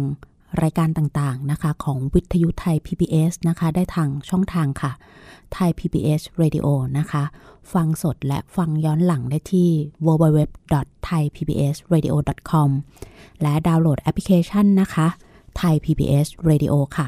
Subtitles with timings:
[0.61, 4.91] รายการต่างๆนะคะของวิทยุไทย PBS นะคะ ได้ทางช่องทางค่ะ
[5.53, 7.23] ไทย PBS Radio นะคะ
[7.73, 9.69] ฟังสดและฟังย้อนหลังได้ที่
[10.05, 12.69] www.thaipbsradio.com
[13.41, 15.07] และดาวน์โหลดแอปพลิเคชันนะคะ
[15.57, 17.07] ไทย PBS Radio ค่ะ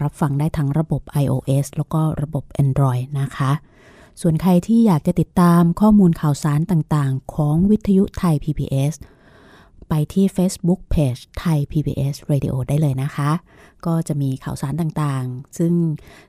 [0.00, 3.50] รับฟังได้ทั้งระบบ iOS แล้วก็ระบบ Android นะคะ
[4.20, 8.94] ส่วนใครที่อยากจะติดตามข้อมูลข่าวสารต่างๆ ของวิทยุไทย PBS
[9.90, 13.30] ไปที่ Facebook Page ไทย PBS Radio ได้เลยนะคะ
[13.86, 15.72] ก็จะมีข่าวสารต่างๆ ซึ่ง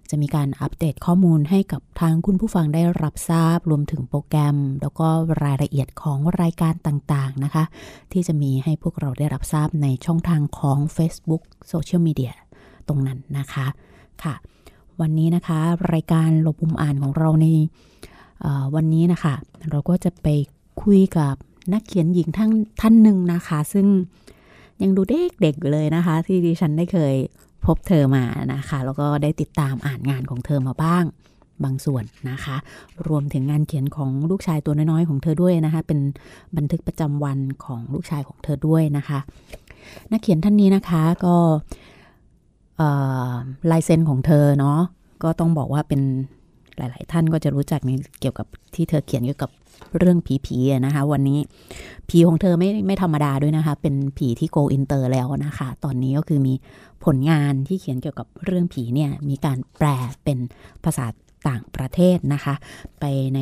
[0.09, 5.07] จะมีการอัปเดตข้อมูลให้กับทางคุณผู้ฟังได้รับทราบ รวมถึงโปรแกรม แล้วก็
[5.43, 7.63] รายละเอียดของรายการต่างๆนะคะ
[8.11, 12.33] ที่จะมีให้พวกเราได้รับทราบในช่องทางของ Facebook Social Media
[12.87, 13.67] ตรงนั้นนะคะ
[14.23, 14.33] ค่ะ
[15.01, 15.59] วันนี้นะคะ
[15.93, 17.47] รายการลบมุมอ่านของเราใน
[18.75, 19.33] วันนี้นะคะ
[19.69, 20.27] เราก็จะไป
[20.81, 21.35] คุยกับ
[21.73, 23.87] นักเขียนหญิงท่านท่านหนึ่งนะคะ ซึ่ง
[24.81, 27.13] ยังดูเด็กเด็กอยู่เลยนะคะ ที่ดิฉันได้เคย
[27.65, 28.23] พบเธอมา
[28.53, 31.03] นะคะ แล้วก็ได้ติดตามอ่านงานของเธอมาบ้าง
[31.63, 32.55] บางส่วนนะคะ
[33.07, 35.99] รวมถึงงานเขียนของลูกชายตัวน้อยๆของเธอด้วยนะคะ เป็น
[36.57, 39.19] บันทึกประจำวันของลูกชายของเธอด้วยนะคะ
[40.11, 41.35] นักเขียนท่านนี้นะคะก็
[43.71, 44.79] ลายเซ็นของเธอเนาะ
[45.23, 46.01] ก็ต้องบอกว่าเป็น
[46.77, 47.91] หลาย ๆ ท่านก็จะรู้จักใน
[48.21, 49.51] เกี่ยวกับที่เธอเขียนเกี่ยวกับ
[49.99, 51.39] เรื่องผีๆนะคะ วันนี้
[52.09, 56.53] ผีของเธอไม่ไม่ธรรมดาด้วยนะคะ เป็นผีที่ go inter แล้วนะคะ ตอนนี้ก็คือมี
[57.05, 59.87] ผลงานที่เขียนเกี่ยวกับเรื่องผีเนี่ยมีการแปล
[60.23, 60.39] เป็น
[60.83, 61.05] ภาษา
[61.47, 62.53] ต่างประเทศนะคะ
[62.99, 63.05] ไป
[63.35, 63.39] ใน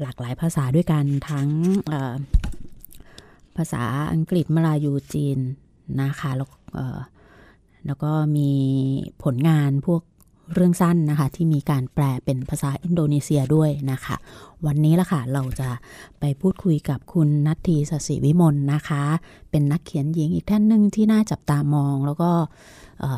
[0.00, 1.48] หลากหลายภาษาด้วยกันทั้ง
[3.56, 3.82] ภาษา
[4.12, 5.38] อังกฤษมลายูจีน
[6.02, 6.48] นะคะแล้ว
[7.86, 8.50] แล้วก็มี
[9.24, 10.02] ผลงานพวก
[10.54, 14.16] เรื่องสั้นนะคะ ที่มีการแปลเป็นภาษาอินโดนีเซียด้วยนะคะ
[14.66, 15.68] วันนี้ละค่ะเราจะ
[16.20, 19.02] ไปพูดคุยกับคุณนัททีสศิวิมลนะคะ
[19.50, 22.30] เป็นนักเขียนหญิงอีกท่านหนึ่งที่น่าจับตามอง แล้วก็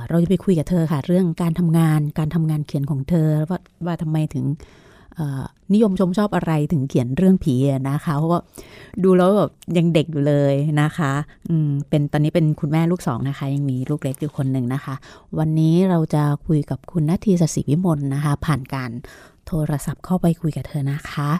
[0.08, 4.44] เราจะไปคุยกับเธอค่ะ เรื่องการทำงานการทำงานเขียนของเธอว่าว่าทำไมถึง
[5.72, 7.54] นิยมชมชอบอะไรถึงเขียนเรื่องผี
[7.90, 8.40] นะคะ เพราะว่า
[9.04, 11.12] ดูแล้วแบบยังเด็กอยู่เลยนะคะ
[11.48, 14.94] อืมเป็นตอนนี้เป็นคุณแม่ลูกสองนะคะ ยังมีลูกเล็กอยู่คนหนึ่งนะคะ
[15.38, 18.90] วันนี้เราจะคุยกับคุณนาทีสศิวิมลนะคะ ผ่านการ
[19.46, 21.30] โทรศัพท์เข้าไปคุยกับเธอนะคะ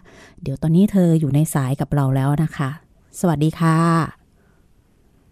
[0.42, 2.68] เดี๋ยวตอนนี้เธออยู่ในสายกับเราแล้วนะคะ
[3.20, 3.76] สวัสดีค่ะ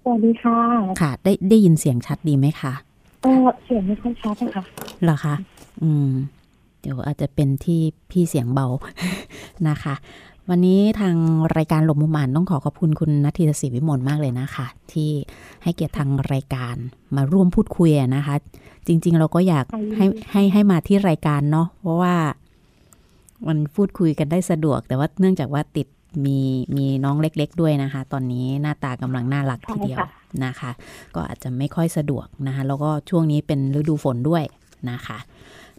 [0.04, 0.58] สวัสดีค่ะ
[1.00, 2.72] ค่ะ ได้ได้ยินเสียงชัดดีไหมคะ
[3.22, 4.62] เออเสียงไม่ค่อยชัดนะคะ
[5.04, 5.34] เหรอคะ
[5.82, 6.10] อืม
[6.80, 7.80] เดี๋ยวอาจจะเป็นที่
[8.10, 8.66] พี่เสียงเบา
[9.68, 9.94] นะคะ
[10.50, 11.16] วันนี้ทาง
[11.56, 15.10] รายการหลบมุมอ่านต้องขอขอบคุณคุณนัทธีศรีวิมลมากเลยนะคะ ที่
[15.62, 16.74] ให้เกียรติทางรายการ
[17.16, 18.34] มาร่วมพูดคุยนะคะ
[18.86, 19.64] จริง ๆ เราก็อยาก
[19.96, 22.14] ให้ให้ให้มาที่รายการเนาะเพราะว่า
[23.48, 25.86] มันพูดคุยกันได้สะดวก แต่ว่าเนื่องจากว่าติด
[26.24, 26.38] มี
[26.76, 29.98] มีน้องเล็ก ๆ ด้วยนะคะ ตอนนี้หน้าตากำลังน่ารักทีเดียว
[30.44, 30.70] นะคะ
[31.14, 34.44] ก็อาจจะไม่ค่อยสะดวกนะคะ แล้วก็ช่วงนี้เป็นฤดูฝนด้วย
[34.90, 35.18] นะคะ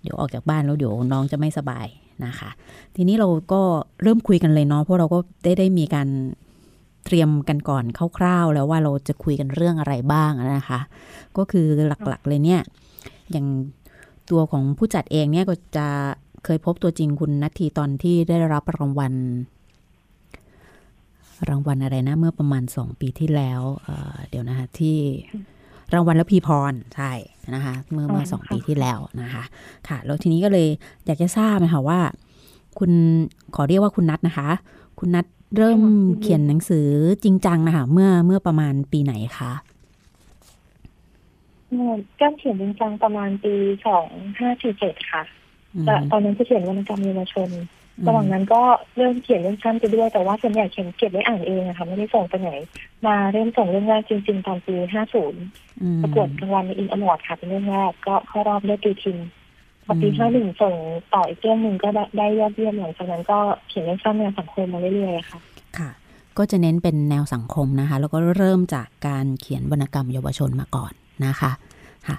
[0.02, 1.88] เดี๋ยวออกจากบ้านแล้วเดี๋ยวน้องจะไม่สบาย
[2.26, 2.50] นะคะ
[2.96, 3.62] ทีนี้เราก็
[4.04, 6.08] เริ่มคุยกันเลยเนาะเพราะเราก็ได้ได้มีการ
[7.06, 7.84] เตรียมกันก่อน
[8.18, 10.80] คร่าวๆ แล้วว่าเราจะคุยกันเรื่องอะไรบ้างนะคะ
[11.38, 11.68] ก็คือ
[12.08, 12.62] หลักๆเลยเนี่ย
[13.32, 13.48] อย่าง
[14.32, 15.88] ตัวของผู้จัดเองเนี่ยก็จะ
[16.46, 19.14] เคยพบตัวจริงคุณนัททีตอนที่ได้รับรางวัล
[21.50, 24.98] รางวัลอะไรนะเมื่อประมาณสองปีที่แล้วเเดี๋ยวนะคะที่
[25.94, 27.12] รางวัลและพีพรใช่
[27.56, 29.44] นะคะเมื่อเมื่อสองปีที่แล้วนะคะ
[29.88, 30.68] ค่ะแล้วทีนี้ก็เลย
[31.06, 32.00] อยากจะทราบนะคะว่า
[32.80, 32.92] คุณ
[33.56, 34.50] ขอเรียกว่าคุณนัทนะคะ
[35.00, 35.26] คุณนัท
[35.58, 35.82] เริ่ม
[36.22, 36.90] เขียนหนังสือ
[37.24, 39.52] จริงจังนะคะเมื่อเมื่อประมาณปีไหนคะ
[42.20, 43.54] ก็เขียนจริงจังประมาณปี
[43.88, 44.08] สอง
[44.40, 45.24] ห้าสี่เจ็ดค่ะ
[45.86, 47.50] แต่ตอนนั้นจะเขียนวรรณกรรมเยาวชน
[48.08, 48.62] ระหว่างนั้นก็
[48.98, 52.52] เริ่มเขียนเรื่องสั้นไปด้วย แต่ว่าส่วนใหญ่เขียนเก็บไว้อ่านเองอะค่ะไม่ได้ส่งไปไหน
[53.06, 55.42] มาเริ่มส่งเรื่องแรกจริง ๆ ตอนปีห้าศูนย์
[56.02, 59.18] ประกวดรางวัลในอินอมอร์ดค่ะเป็นเรื่องแรกก็เข้ารอบได้ตีทิม
[59.86, 60.76] พอปีห้าหนึ่งส่ง
[61.14, 65.40] ต่ออีกเรื่องหนึ่งก็ได้ยอดเยี่ยมหลังจากนั้นก็เขียนเรื่องสั้นแนวสังคมมาเรื่อยๆค่ะ
[65.78, 65.90] ค่ะ
[66.38, 70.92] ก็จะเน้นเป็นแนวสังคมนะคะ แล้วก็เริ่มจากการเขียนวรรณกรรมเยาวชนมาก่อน
[71.26, 71.52] นะคะ
[72.08, 72.18] ค่ะ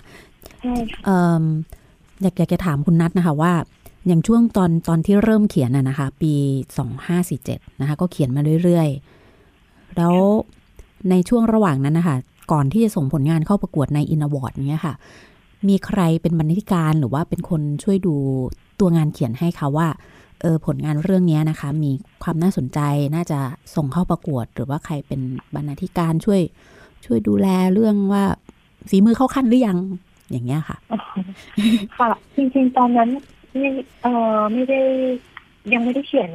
[0.60, 0.74] ใช่
[2.22, 3.52] อยากอยากจะถามคุณนัทนะคะว่า
[4.06, 6.32] อย่างช่วงตอนตอนที่เริ่มเขียนนะคะ ปี
[6.78, 10.16] สองห้าสี่เจ็ดนะคะ ก็เขียนมาเรื่อยๆ แล้ว
[11.10, 12.16] ในช่วงระหว่างนั้นนะคะ
[12.52, 14.94] ก่อนที่จะส่งผลงานเข้าประกวดในอินอวอร์ดเนี้ยค่ะ
[15.68, 18.14] มีใครเป็นบรรณาธิการหรือว่าเป็นคนช่วยดู
[18.80, 19.88] ตัวงานเขียนให้เขาว่า
[20.40, 21.90] เออผลงานเรื่องนี้นะคะ มี
[22.22, 22.80] ความน่าสนใจ
[23.14, 23.38] น่าจะ
[23.74, 25.20] ส่งเข้าประกวด หรือว่าใครเป็น
[25.54, 26.40] บรรณาธิการช่วย
[27.04, 28.24] ช่วยดูแลเรื่องว่า
[28.90, 29.78] ฝีมือเข้าขั้นหรือยัง
[30.30, 30.76] อย่างเงี้ยค่ะ
[31.98, 33.08] ค่ะ จริงๆ ตอนนั้น
[33.58, 33.68] ไม่
[34.02, 34.06] เอ
[34.36, 34.80] อไม่ได้
[35.72, 36.30] ยังไม่ได้เขียน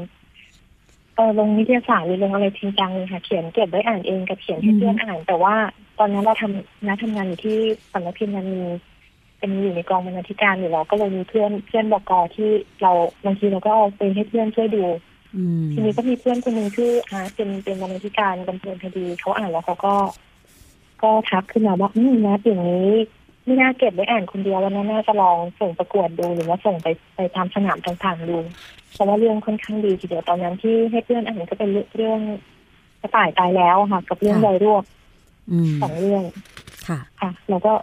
[1.15, 5.55] เออลงนิตยสารหรือลงอะไรจริงจังเลยค่ะ เขียนเก็บไว้อ่านเองกับเขียนให้เพื่อนอ่าน แต่ว่า
[5.99, 7.57] ตอนนั้นเราทำนักทำงานอยู่ที่
[7.93, 8.63] สำนักพิมพ์นันมี
[9.39, 12.49] เป็นอยู่ในกองบรรณาธิการอยู่แล้วก็เลยมีเพื่อนเพื่อนบกที่
[12.81, 12.91] เรา
[13.25, 14.83] บางทีเราก็เอาไปให้เพื่อนช่วยดู
[15.71, 19.95] ทีนี้ก็มีเพื่อนคนหนึ่งชื่ออาร์ตเป็นเป็นบรรณาธิการดำเนินคดีเขาอ่านแล้วเขาก็
[21.03, 22.91] ก็ทักขึ้นมาว่าอืมนะอย่างนี้
[23.45, 28.37] ไม่น่าเก็บไว้อ่านคนเดียววันนั้นน่าจะลองส่งประกวดดูหรือว่าส่งไปไปตามสนามต่างๆดู
[28.93, 32.19] เพราะว่าเรื่องค่อนข้างดีทีเดียวตอนนั้นที่ให้เพื่อนอ่านก็เป็นเรื่อง
[33.01, 34.83] กระต่ายตายแล้วค่ะ กับเรื่องรอยรวบ
[35.51, 36.23] อืมสองเรื่อง
[36.87, 37.73] ค่ะ ค่ะ แล้วก็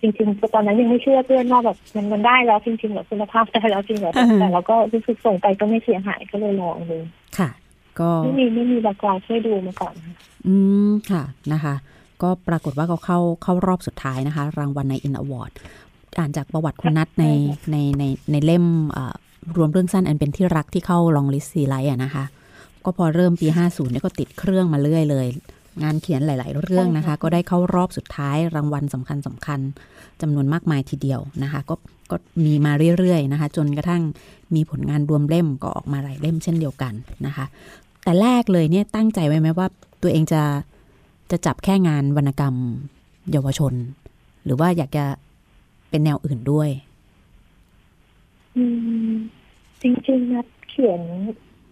[0.00, 6.98] จริงๆตอนนั้นยังไม่เชื่อเพื่อนว่าแบบมันมันได้แล้วจริงๆแบบคุณภาพได้แล้วจริงเหรอแต่อือฮึแต่เราก็รู้สึกส่งไปก็ไม่เสียหายก็เลยลองดู
[7.38, 7.48] ค่ะ
[8.00, 10.14] ก็ไม่มีไม่มีบกช่วยดูมาก่อนค่ะ
[10.46, 10.54] อื
[10.88, 11.22] มค่ะ
[11.52, 11.74] นะคะ
[12.22, 15.52] ก็ปรากฏว่าเขาเข้าเข้ารอบสุดท้ายนะคะ รางวัลนายอินทร์ award
[16.18, 17.26] อ่านจากประวัติคุณนัทใน
[17.70, 19.14] ในในในเล่มเอ่อ
[19.56, 22.24] รวมเรื่องสั้นอันเป็นที่รักที่เข้า longlist ซีไรต์อะนะคะ
[22.84, 25.26] ก็พอเริ่มปี 50เนี่ยก็ติดเครื่องมาเรื่อยเลย
[25.82, 31.74] งานเขียนหลาย ๆ เรื่องนะคะ ก็ได้เข้ารอบสุดท้ายรางวัลสำคัญสคัญๆจำนวนมากมายทีเดียวนะคะ ก็
[32.10, 34.02] ก็มีมาเรื่อย ๆ นะคะ จนกระทั่ง
[34.54, 36.92] มีผลงานรวมเล่มก็ออกมาหลายเล่มเช่นเดียวกัน
[37.26, 37.44] นะคะ
[38.04, 39.66] แต่แรกเลยเนี่ยตั้งใจไว้ไหมว่า
[40.02, 40.42] ตัวเองจะ
[41.30, 42.54] จะจับแค่งานวรรณกรรม
[43.32, 43.74] เยาวชน
[44.44, 45.04] หรือว่าอยากจะ
[45.90, 46.68] เป็นแนวอื่นด้วย
[48.56, 48.64] อื
[49.10, 49.12] ม
[49.82, 51.00] จริงๆนะเขียน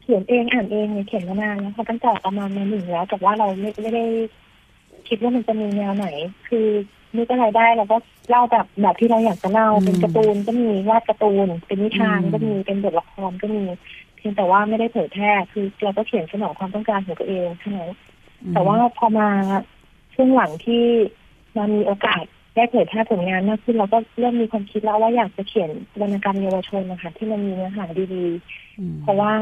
[0.02, 4.04] เขียนเองอ่านเองเนี่ยเขียนมานานแล้วค่ะตั้งแต่ประมาณมาหนึ่งแล้ว แต่ว่าเราไม่ไม่ได้
[5.08, 6.06] คิดว่ามันจะมีแนวไหน
[6.48, 6.66] คือ
[7.16, 7.96] นึกอะไรได้เราก็
[8.30, 13.62] เล่าแบบแบบที่เราอยากจะเล่าอืมเป็นการ์ตูนก็มีวาดการ์ตูน เป็นนิทานอืมก็มีเป็นบทละครก็มี
[14.16, 17.90] เพียงแต่ว่าไม่ได้เผยแพร่คือเราก็เขียนสนองความต้องการของตัวเองเท่านั้น
[18.52, 19.28] แต่ว่าพอมา
[20.14, 20.84] ช่วงหลังที่
[21.56, 22.24] มามีโอกาส
[22.54, 25.70] ได้เผยแพร่ผลงานมากขึ้นเราก็เริ่มมีความคิดแล้วว่าอยากจะเขียน
[26.00, 29.32] วรรณกรรมเยาวชนนะคะที่มันมีเนื้อหาดีๆ เพราะว่า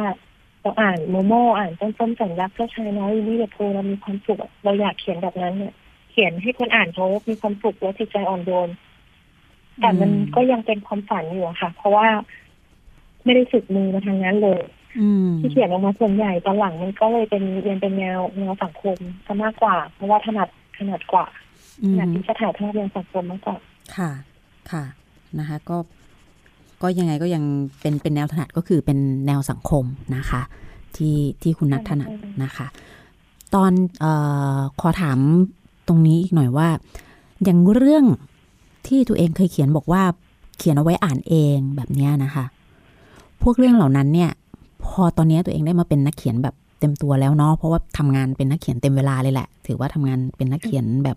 [0.63, 5.75] เราอ่านโมโมอ่านต้นส้มสัญลักษณ์เจ้าชายน้อยวิเดโทเรามีความสุขเราอยากเขียนแบบนั้นเนี่ย
[6.11, 8.69] เขียนให้คนอ่านเขามีความสุขและจิตใจอ่อนโยน
[9.81, 12.07] แต่มันก็ยังเป็นความฝันอยู่ค่ะ เพราะว่า
[13.25, 14.63] ไม่ได้ฝึกมือมาทางนั้นเลย
[15.39, 18.97] ที่เขียนออกมาส่วนใหญ่ตอนหลังมันก็เลยเป็นเรียนเป็นแนวแนวสังคม
[19.27, 20.49] ซะมากกว่า เพราะว่าถนัด
[20.79, 21.27] ถนัดกว่า
[21.83, 23.57] อืถมนัดที่จะถ่ายทอดเรียนสังคมมากกว่า
[23.97, 24.11] ค่ะ
[24.71, 24.85] ค่ะ
[25.39, 25.77] นะคะ ก็
[26.83, 27.45] ก็ยังไงก็ยัง
[27.81, 29.85] เป็นเป็นแนวถนัดก็คือเป็นแนวสังคม
[30.17, 30.43] นะคะ
[30.97, 32.11] ที่ที่คุณนัทถนัด
[32.45, 32.67] นะคะ
[33.55, 34.13] ตอนเอ่
[34.57, 35.19] อขอถาม
[35.89, 36.69] ตรงนี้อีกหน่อยว่า
[37.45, 38.05] อย่างเรื่อง
[38.87, 40.03] ที่ตัวเองเคยเขียนบอกว่า
[40.59, 42.45] เขียนเอาไว้อ่านเองแบบเนี้ยนะคะ
[43.43, 44.31] พวกเรื่องเหล่านั้นเนี่ย
[44.85, 51.17] พอตอนนี้ตัวเองได้มาเป็นนักเขียนแบบเต็มตัวแล้วเนาะเพราะว่าทำงานเป็นนักเขียนเต็มเวลาเลยแหละ ถือว่าทำงานเป็นนักเขียนแบบ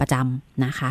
[0.00, 0.90] ประจำนะคะ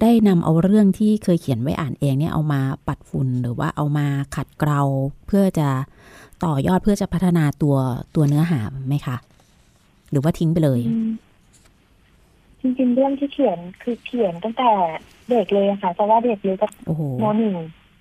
[0.00, 4.06] ได้นำเอาเรื่องที่เคยเขียนไว้อ่านเองเนี่ยเอามาปัดฝุ่นหรือว่าเอามา
[4.36, 4.82] ขัดเกลา
[5.26, 5.68] เพื่อจะ
[6.44, 7.76] ต่อยอดเพื่อจะพัฒนาตัว
[8.14, 9.16] ตัวเนื้อหาไหมคะ
[10.10, 11.10] หรือว่าทิ้งไปเลยอืม
[12.60, 14.70] จริงๆ เรื่องที่เขียนคือเขียนตั้งแต่
[15.30, 17.56] เด็กเลยอะค่ะ เพราะว่าเด็กเลยก็โอ้โหมหนึ่ง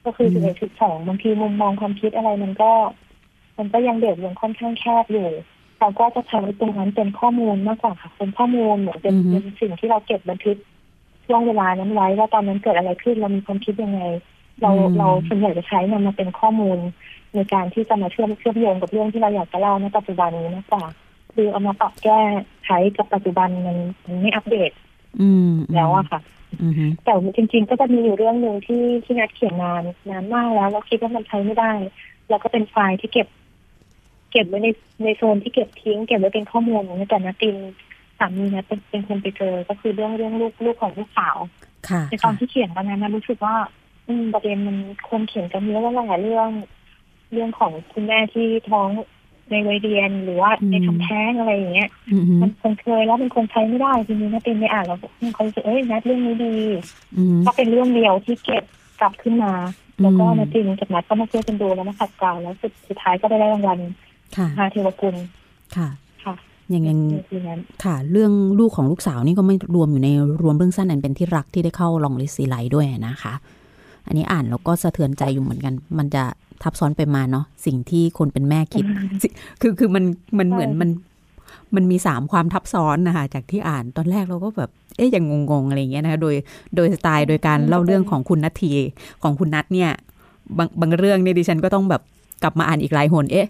[0.06, 2.72] ก็คืออืมสิบเอ็ดสิบสองบางทีมุมมองความคิดอะไรมันก็
[3.60, 5.28] มันก็ยังเด็กยังค่อนข้างแคบอยู่
[5.80, 10.58] เราก็จะใช้ตรงนั้นเป็นข้อมูลมากกว่าค่ะ เป็นข้อมูลเหมือนเป็นเป็นสิ่งที่เราเก็บบันทึก
[11.26, 14.02] ช่วงเวลานั้นไว้ว่าตอนนั้นเกิดอะไรขึ้นเรามีความคิดยังไง
[14.62, 16.78] เราเราส่วนใหญ่จะใช้นำมาเป็นข้อมูล
[17.36, 20.84] ในการที่จะมาเชื่อมเชื่อมโยงกับเรื่องที่เราอยากจะเล่าในปัจจุบันนี้มากกว่า
[21.34, 22.20] คือเอามาปรับแก้
[22.66, 24.72] ใช้กับปัจจุบันมันมันไม่อัปเดต
[25.22, 26.20] อืมแล้วอะค่ะ
[26.62, 31.72] อืมฮึแต่จริง ๆ ก็จะมีอยู่เรื่องหนึ่งที่ที่นัดเขียนนานนานมากแล้วเราคิดว่ามันใช้ไม่ได้
[32.30, 33.28] แล้วก็เป็นไฟล์ที่เก็บ
[34.32, 34.68] เก็บไว้ใน
[35.04, 37.56] ในโซนที่เก็บทิ้ง เก็บไว้เป็นข้อมูลอย่างนี้แต่นัดติน
[38.20, 41.38] สามีนัดเป็นเป็นคนไปเจอก็คือเรื่องเรื่องลูกลูกของลูกสาว
[41.90, 43.56] ค่ะในตอนที่เขียนตอนนั้นนะรู้สึกว่า
[44.08, 44.78] อืมประเด็นมัน
[45.10, 46.50] คนเขียนกันเยอะว่าหลายเรื่อง
[47.34, 48.90] เรื่องของคุณแม่ที่ท้อง
[49.52, 55.00] ในวัยเรียนหรือว่าในทำแท้งอะไรอย่างเงี้ยอืมฮึมันคงเคยแล้วมันคงใช้ไม่ได้ทีนี้นะเป็นไม่อ่านแล้ว
[55.36, 56.56] เขาจะเอ้ยนัดเรื่องนี้ดี
[57.18, 58.64] อืมก็เป็นเรื่องเดียวที่เก็บ
[59.00, 59.54] กลับขึ้นมา
[60.02, 63.80] แล้วก็อืมมาจริงกับนัดก็มาช่วยกันดูแล้วมาขัดเกลาแล้วสุดสุดท้ายก็ได้รางวัล
[64.38, 65.16] ค่ะพาเทวกุล
[65.78, 65.88] ค่ะ
[66.24, 66.34] ค่ะ
[66.72, 70.10] อย่างยังในทีนั้นค่ะ เรื่องลูกของลูกสาวนี่ก็ไม่รวมอยู่ใน
[70.44, 73.34] รวมเรื่องสั้นอันเป็นที่รักที่ได้เข้า longlist ซีไรต์ด้วยนะคะ
[74.08, 76.24] อันนี้อ่านแล้วก็สะเทือนใจอยู่เหมือนกัน มันจะ
[76.64, 78.84] ทับซ้อนไปมาเนาะสิ่งที่คนเป็นแม่คิด
[79.62, 80.04] คือคือมัน
[80.38, 80.90] มันเหมือนมัน
[81.76, 86.36] มันมีสามความทับซ้อนนะคะจากที่อ่านตอนแรกเราก็แบบเอ๊ยยังงงๆอะไรอย่างเงี้ยนะคะโดย
[86.76, 88.72] โดยสไตล์โดยการเล่าเรื่องของคุณนทธี
[89.24, 89.92] ของคุณนัทเนี่ย
[90.58, 92.02] บางบางเรื่องนี่ดิฉันก็ต้องแบบ
[92.44, 93.48] กลับมาอ่านอีกหลายหนเอ๊ะ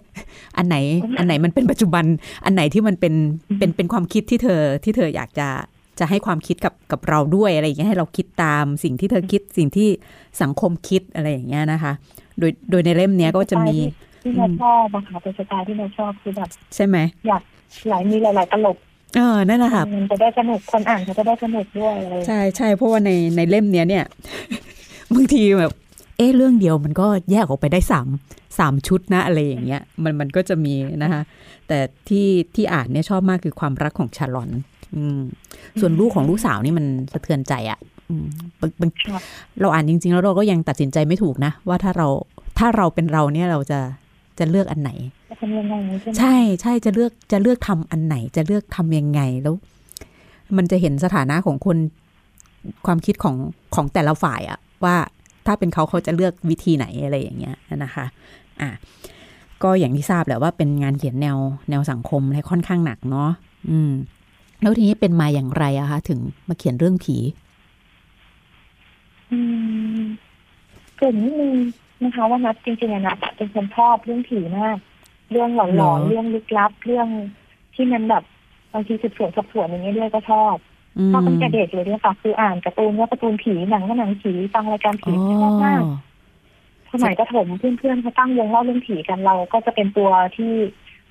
[0.56, 0.76] อันไหน
[1.18, 2.04] อันไหนมันเป็นปัจจุบัน
[2.44, 3.14] อันไหนที่มันเป็น
[3.58, 5.48] เป็นเป็นความคิดที่เธอที่เธออยากจะ
[5.98, 9.88] จะให้ความคิดกับกับเราด้วยอะไรอย่างเงี้ยให้เราคิดตามสิ่งที่เธอคิดสิ่งที่
[10.42, 11.92] สังคมคิดอะไรอย่างเงี้ยนะคะ
[12.38, 13.76] โดยโดยในเล่มเนี้ยก็จะมี
[14.24, 16.96] ที่เราชอบอะค่ะเป็นสไตล์ที่เราชอบคือแบบใช่ไหม
[17.28, 17.42] อยาก
[17.88, 18.76] หลายมีหลายๆตลก
[19.16, 24.04] เออนั่นแหละค่ะมันจะได้สนุกคนอ่านเขาจะได้สนุกด้วยอะไรอย่างเงี้ยใช่ใช่เพราะว่าในในเล่มเนี้ยเนี่ย
[25.14, 25.72] บางทีแบบ
[26.20, 28.08] เอ๊ะเรื่องเดียวมันก็แยกออกไปได้สาม
[28.58, 31.22] สามชุดนะอะไรอย่างเงี้ยมันมันก็จะมีนะคะ
[31.68, 34.50] แต่ที่ที่อ่านเนี่ยชอบมากคือความรักของชาลอน
[34.96, 35.20] อืม
[35.80, 38.24] ส่วนลูกของลูกสาวนี่มันสะเทือนใจอะ่ะอืม
[38.60, 38.90] บางบาง
[39.60, 42.08] เราอ่านจริง ๆ แล้วเราก็ยังตัดสินใจไม่ถูกนะ ว่าถ้าเรา
[42.58, 43.80] ถ้าเราเป็นเราเนี่ยเราจะ
[44.38, 44.90] จะเลือกอันไหน
[45.30, 49.54] จะทำยังไงใช่ไหมใช่ใช่จะเลือกจะเลือกทำอันไหน จะเลือกทำยังไงแล้ว
[50.56, 51.76] มันจะเห็นสถานะของคน
[52.86, 53.36] ความคิดของ
[53.74, 54.96] ของแต่ละฝ่ายอะว่า
[55.50, 58.06] ถ้าเป็นเขาเขาจะเลือกวิธีไหนอะไรอย่างเงี้ยนะคะ
[58.60, 58.70] อะ
[59.62, 61.38] ก็อย่างที่ทราบแหละว่าเป็นงานเขียนแนว
[61.70, 63.30] แนวสังคมและค่อนข้างหนักเนาะ
[63.70, 63.92] อืม
[64.62, 67.16] แล้วทีนี้เป็นมาอย่างไรอะคะถึงมาเขียนเรื่องผี
[69.30, 69.38] อื
[69.98, 70.00] ม
[70.96, 71.54] เกรินนิดนึง
[72.04, 74.76] นะคะว่านัดจริงๆอะนะเป็นคนชอบเรื่องผีมาก
[75.30, 77.06] เรื่องหลหรออนๆเรื่องลึกลับ เรื่อง
[77.74, 78.22] ที่มันแบบ
[78.72, 80.69] บางทีสืบสวนสอบสวนอย่างเงี้ยด้วยก็ชอบอืม
[81.12, 85.82] ชอบตั้งแต่เด็กเลยเนี่ยค่ะคืออ่านการ์ตูนว่าการ์ตูนผีหนังก็หนังผีฟังรายการอ๋ผีอชอบมาก
[86.92, 90.52] สมัยประถมเพื่อนๆเขาตั้งวงเล่าเรื่องผีกันเรา ก็จะเป็นตัวที่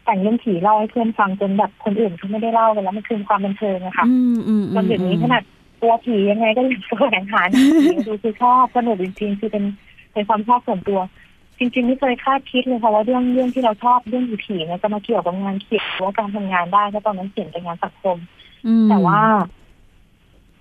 [0.05, 5.43] แต่งเรื่องผีเล่าให้เพื่อนฟังจนแบบคนอื่นเขาไม่ได้เล่ากันแล้วมันคือความบันเทิงอะค่ะอืมอืมอืมจนเดี๋ยวนี้ขนาด
[5.81, 9.63] ตัวผียังไงก็ยังแสวงหาหนังผีดูคือชอบสนุกจริงๆคือเป็น
[10.13, 10.99] เป็นความชอบส่วนตัว
[11.59, 18.17] จริงๆไม่เคยคาดคิดเลยค่ะว่าเรื่องเรื่องที่เราชอบเรื่องผีๆเนี่ยจะมาเกี่ยวกับงานเขียนหรือว่าการทำงานได้เพราะตอนนั้นเขียนเป็นงานสังคม
[18.67, 19.19] อืมแต่ว่า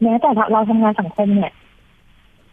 [0.03, 1.53] แม้แต่เราทำงานสังคมเนี่ย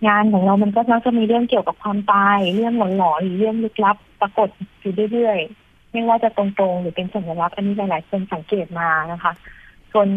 [0.08, 4.50] งานของเรามันก็มักจะมีเรื่องเกี่ยวกับความตาย เรื่องหลอนๆหรือเรื่องลึกลับ ปรากฏ
[4.80, 9.34] อยู่เรื่อยๆไม่ว่าจะตรงๆ หรือเป็นสัญลักษณ์อันนี้หลายๆคนสังเกตมานะคะ
[9.94, 10.08] จน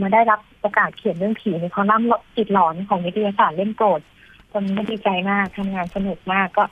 [0.00, 4.00] มาได้รับโอกาสเขียนเรื่องผีในคอลัมน์จิตหลอนของวิทยาศาสตร์เล่มโปรด
[4.52, 6.64] จนก็ดีใจมากทำงานสนุกมากก็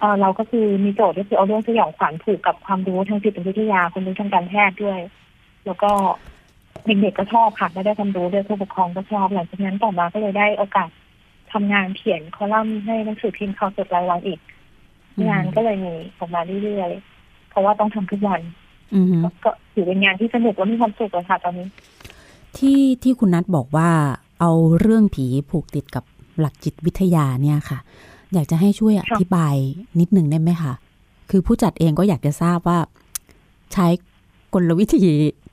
[0.00, 5.00] เออเราก็คือมีโจทย์ก็คือเอาเรื่องสยองขวัญผูกกับความรู้ทางจิตวิทยาความรู้ทางการแพทย์ด้วย
[5.66, 5.90] แล้วก็
[6.86, 10.88] เด็กๆก็ชอบค่ะและได้ความรู้ด้วยผู้ปกครองก็ชอบหลังจากนั้นต่อมาก็เลยได้โอกาส
[11.52, 14.40] ทำงานเขียนคอลัมน์ให้หนังสือพิมพ์ข่าวสดรายวันอีก
[15.28, 18.40] งานก็เลยมีออกมาเรื่อยๆเพราะว่าต้องทำทุกวัน
[18.94, 21.68] อืมก็ก็ถือเป็นงานที่สนุกและมีความสุขเลยค่ะตอนนี้
[22.56, 23.90] ที่ที่คุณนัทบอกว่า
[24.40, 26.04] เอาเรื่องผีผูกติดกับ
[26.40, 27.78] หลักจิตวิทยาเนี่ยค่ะ
[28.34, 29.54] อยากจะให้ช่วยอธิบาย
[30.00, 30.72] นิดหนึ่งได้ไหมคะ
[31.30, 32.78] คือผู้จัดเองก็อยากจะทราบว่า
[33.72, 33.86] ใช้
[34.54, 35.00] กลวิธี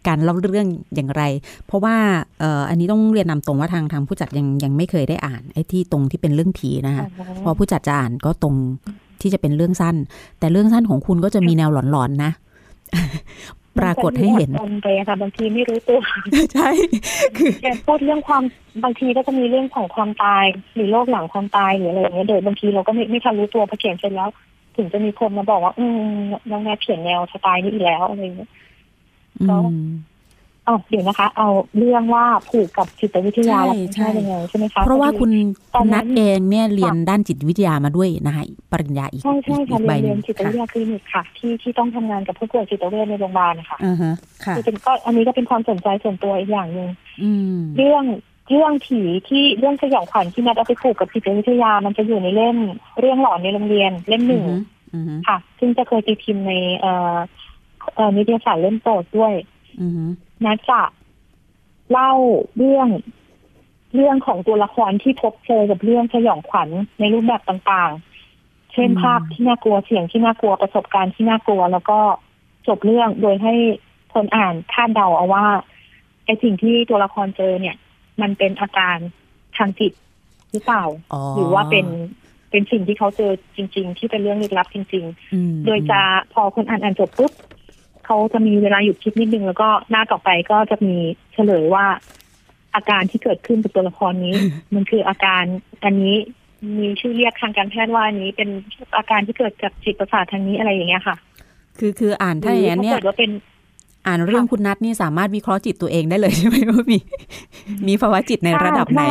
[0.08, 1.24] การเล่าเรื่องอย่างไร
[1.66, 1.96] เพราะว่า
[2.40, 7.06] เอ่ออันนี้ต้องเรียนนำตรงว่าทางทางผู้จัดยังยังไม่เคยได้อ่านไอ้ที่ตรงที่เป็นเรื่องผีนะคะ
[7.40, 8.56] เพราะผู้จัดจะอ่านก็ตรง
[9.22, 9.96] ที่จะเป็นเรื่องสั้น
[10.40, 12.32] แต่เรื่องสั้นของคุณก็จะมีแนวหลอนๆนะ
[13.80, 16.00] ปรากฏให้เห็นมัจะมีแอบปนไปอะค่ะบางทีไม่รู้ตัว
[16.54, 16.70] ใช่
[17.64, 18.44] อย่างพูดเรื่องความ
[18.84, 24.30] บางทีก็จะมีเรื่องของความตายหรือโรคหลังความตายหรืออะไรอย่างเงี้ยโดยบางทีเราก็ไม่ไม่ทันรู้ตัวพอเขียนเสร็จแล้ว
[24.78, 26.02] ถึงจะมีคนมาบอกว่า อืม
[26.50, 28.50] น้องแม่เขียนแนวสไตล์นี้อีกแล้วอะไรอย่างเงี้ย
[29.42, 29.78] อืม
[30.68, 35.32] อ๋อเดี๋ยวนะคะ เอาเรื่องว่าผูกกับจิตวิทยาใช่แล้วใช่ใช่ยังไงใช่ไหมคะเพราะว่าคุณ
[35.76, 44.14] ตอคุนณนั้นันทเองเนี่ยเรียนด้านจิตวิทยามาด้วยนะคะปริญญาอีกใช่ใช่อีค่ะกใบเรียนหเรียนึ่นจิตวิทงยาคลินิกค่ะ ที่ที่ต้องทำงานกับผู้ป่วยจิตเวชในโรงพยาบาลนะคะอ่าฮะ
[44.46, 46.90] ค่ะคือเป็นก็อันนี้ก็เป็นความสนใจส่วนตัวอีกอย่างหนึ่ง
[47.24, 48.04] อืมเรื่อง
[48.52, 52.58] เรื่องผีที่เรื่องสยองขวัญที่นัดเอาไปผูกกับจิตวิทยามันจะอยู่ในเล่ม
[53.00, 54.44] เรื่องหลอนในโรงเรียนเล่มหนึ่ง
[54.94, 57.20] อือฮึค่ะ ซึ่งจะเคยตีพิมพ์ในเอ่อเอ่อ
[58.18, 59.34] นิตยสารเล่มโปรดด้วย
[59.82, 60.04] อือฮึ
[60.46, 60.82] นัดจะ
[61.92, 62.12] เล่า
[62.58, 62.88] เรื่อง
[63.96, 66.70] เรื่องของตัวละครที่พบเจอกับเรื่องสยองขวัญ
[67.00, 72.00] ในรูปแบบต่างๆ เช่นภาพที่น่ากลัวเสียงที่น่ากลัวประสบการณ์ที่น่ากลัว แล้วก็
[72.68, 73.54] จบเรื่องโดยให้
[74.14, 75.46] คนอ่านคาดเดาเอาว่า
[76.26, 77.76] ไอสิ่งที่ตัวละครเจอเนี่ย
[78.22, 78.98] มันเป็นอาการ
[79.58, 79.94] ทางจิต
[80.52, 81.86] หรือเปล่าอ๋อหรือว่าเป็น
[82.52, 86.00] เป็นสิ่งที่เขาเจอจริง ๆ ที่เป็นเรื่องลึกลับจริงๆอืมโดยจะ
[86.34, 87.32] พอคนอ่านอ่านจบปุ๊บ
[88.12, 90.96] เขาจะมีเวลาหยุดคิดนิดนึง แล้วก็หน้าต่อไปก็จะมี
[91.34, 91.86] เฉลยว่า
[92.76, 94.36] อาการที่เกิดขึ้นกับตัวละครนี้
[94.76, 95.44] มันคืออาการ
[95.84, 96.16] อันนี้
[96.80, 98.50] มีชื่อเรียกทางการแพทย์ว่าอันนี้เป็น
[98.98, 101.16] อาการที่เกิดจากจิตประสาททางนี้อะไรอย่างเงี้ยค่ะ
[101.80, 103.32] คือคืออ่านถ้าอย่างนั้นหรืเนี่ยถ้าเกิดว่าเป็น
[104.08, 106.98] อ่านเรื่องคุณนัทนี่สามารถวิเคราะห์จิตตัวเองได้เลยใช่ไหมว่ามี
[107.88, 109.04] มีภาวะจิตในระดับไหน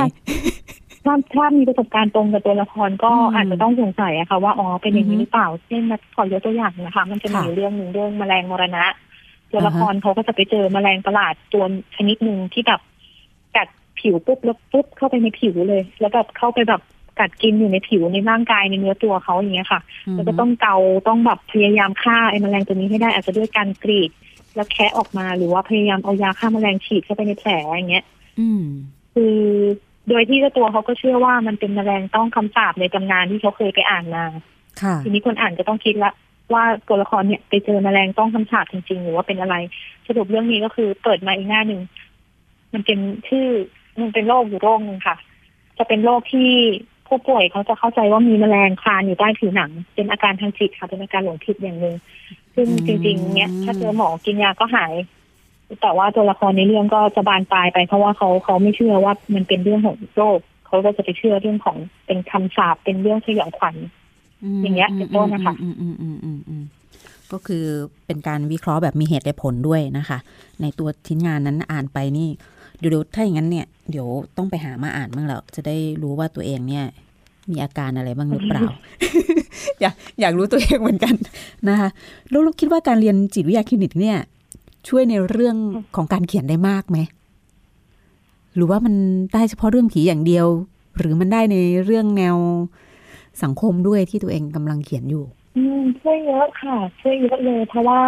[1.09, 8.85] ถ้าถ้ามีประสบการณ์ตรงกับตัวละครก็อืมอาจจะต้องสงสัยอะค่ะว่าอ๋อเป็นอย่างนี้อือฮึหรือเปล่าเช่นนะขอยกตัวอย่างนะคะ มันจะมีค่ะเรื่องหนึ่งเรื่องแมลงมรณะ
[9.53, 11.65] ตัวละครอ่าฮะเขาก็จะไปเจอแมลงประหลาดตัว
[11.97, 12.81] ชนิดหนึ่งที่แบบ
[13.57, 13.69] กัด
[14.01, 16.83] ผิวปุ๊บแล้วปุ๊บเข้าไปในผิวเลย แล้วแบบเข้าไปแบบ
[17.21, 20.77] กัดกินอยู่ในผิวในร่างกายในเนื้อตัวเขาอย่างเงี้ยค่ะอืมแล้วก็ต้องเกา
[21.09, 24.11] ต้องแบบพยายามฆ่าไอ้แมลงตัวนี้ให้ได้อาจจะด้วยการกรีด
[24.55, 28.05] แล้วแคะออกมาหรือว่าพยายามเอายาฆ่าแมลงฉีดเข้าไปในแผลอย่างเงี้ย
[28.41, 28.63] อืม
[29.15, 29.37] คือ
[30.09, 34.25] โดยที่เจ้าตัวเขาก็เชื่อว่ามันเป็นแมลงต้องคำสาปในตำนานที่เขาเคยไปอ่านมา
[34.83, 36.13] ค่ะทีนี้คนอ่านก็ต้องคิดละ
[36.55, 39.55] ว่าตัวละครเนี่ยไปเจอแมลงต้องคำสาปจริง ๆ หรือว่าเป็นอะไร
[40.07, 41.81] สรุปเรื่องนี้ก็คือเปิดมาอีกหน้าหนึ่ง
[42.73, 42.99] มันเป็น
[43.29, 43.47] ชื่อ
[44.01, 45.17] มันเป็นโรคอยู่โรคหนึ่งค่ะ
[45.79, 46.51] จะเป็นโรคที่
[47.09, 51.95] ผู้ป่วยเขาจะเข้าใจว่ามีแมลงคลานอยู่ใต้ผิวหนัง เป็นอาการทางจิตค่ะเป็นอาการหลงผิดอย่างหนึ่ง
[52.55, 54.93] ซึ่งอืมจริง ๆ เนี่ยถ้าเจอหมอกินยาก็หาย
[55.83, 63.77] แต่ว่าตัวละครในเรื่องก็จะบานปลายไปเพราะว่าเขาเขาไม่เชื่อว่ามันเป็นเรื่องของโรคเขาก็จะไปเชื่อเรื่องของเป็นคำสาปเป็นเรื่องสยองขวัญ
[64.63, 66.65] อย่างเงี้ยเป็นต้นนะคะอืมอืมอืมอืมอืม
[67.33, 67.65] ก็คือ
[68.07, 70.19] เป็นการวิเคราะห์แบบมีเหตุและผลด้วยนะคะ
[70.63, 72.29] ในตัวชิ้นงานนั้นอ่านไปนี่
[72.79, 76.85] เดี๋ยวๆถ้าอย่างนั้นเนี่ยเดี๋ยวต้องไปหามาอ่านบ้างแล้วจะได้รู้ว่าตัวเองเนี่ย
[77.51, 78.63] มีอาการอะไรบ้างหรือเปล่า
[79.81, 81.15] อยากอยากรู้ตัวเองเหมือนกัน
[81.69, 81.89] นะคะ
[82.31, 84.19] แล้วเราคิดว่าการเรียนจิตวิทยาคลินิกเนี่ย
[84.89, 85.57] ช่วยในเรื่อง
[85.97, 86.99] ของการเขียนได้มากไหม
[88.55, 88.95] หรือว่ามัน
[89.33, 90.47] ได้เฉพาะเรื่องผีอย่างเดียว
[90.99, 92.37] หรือมันได้ในเรื่องแนว
[93.43, 95.25] สังคมด้วยที่ตัวเองกำลังเขียนอยู่
[95.57, 98.01] อืมช่วยเยอะค่ะ ช่วยเยอะเลยเพราะว่า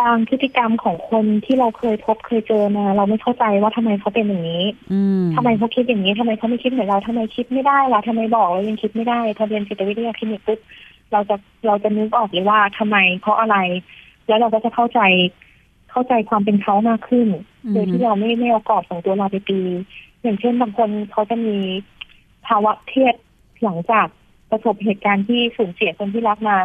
[0.00, 10.60] บางพฤติกรรมของคนที่เราเคยพบเคยเจอมาเราไม่เข้าใจว่าทำไมเขาเป็นอย่างนี้ อืมทำไมเขาคิดอย่างนี้ทำไมเขาไม่คิดเหมือนเราทำไมคิดไม่ได้ล่ะทำไมบอกแล้วยังคิดไม่ได้พอเรียนจิตวิทยาคลินิกปุ๊บ
[11.12, 11.36] เราจะ
[11.66, 13.56] เราจะนึกออกเลยว่าทำไมเพราะอะไร
[14.28, 15.00] แล้วเราก็จะเข้าใจ
[15.90, 17.28] เข้าใจความเป็นเขามากขึ้น
[17.72, 19.60] โดยที่เราไม่ไม่เอากรอบของตัวเราไปตี
[20.22, 21.56] อย่างเช่นบางคนเขาจะมี
[22.46, 23.14] ภาวะเครียด
[23.64, 24.06] หลังจาก
[24.50, 26.58] ประสบเหตุการณ์ที่สูญเสียคนที่รักมา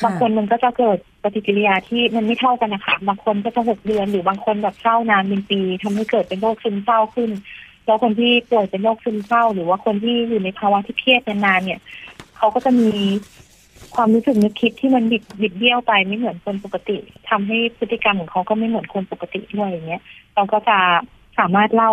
[0.00, 7.30] ค่ะบางคนมันก็จะเกิดปฏิกิริยาที่มันไม่เท่ากันนะคะบางคนก็จะหกเดือนหรือบางคนแบบเศร้านานเป็นปีทำให้เกิดเป็นโรคซึมเศร้าขึ้น
[7.86, 11.80] แล้วคนที่ป่วยเป็นโรคซึมเศร้า หรือว่าคนที่อยู่ในภาวะที่เครียดนานๆเนี่ย
[12.36, 12.90] เขาก็จะมี
[13.94, 16.96] ความรู้สึกนึกคิดที่มันบิดบิดเบี้ยวไปไม่เหมือนคนปกติ
[17.30, 20.02] ทำให้พฤติกรรมของเขาก็ไม่เหมือนคนปกติด้วยอย่างเงี้ย
[20.34, 20.78] เราก็จะ
[21.38, 21.92] สามารถเล่า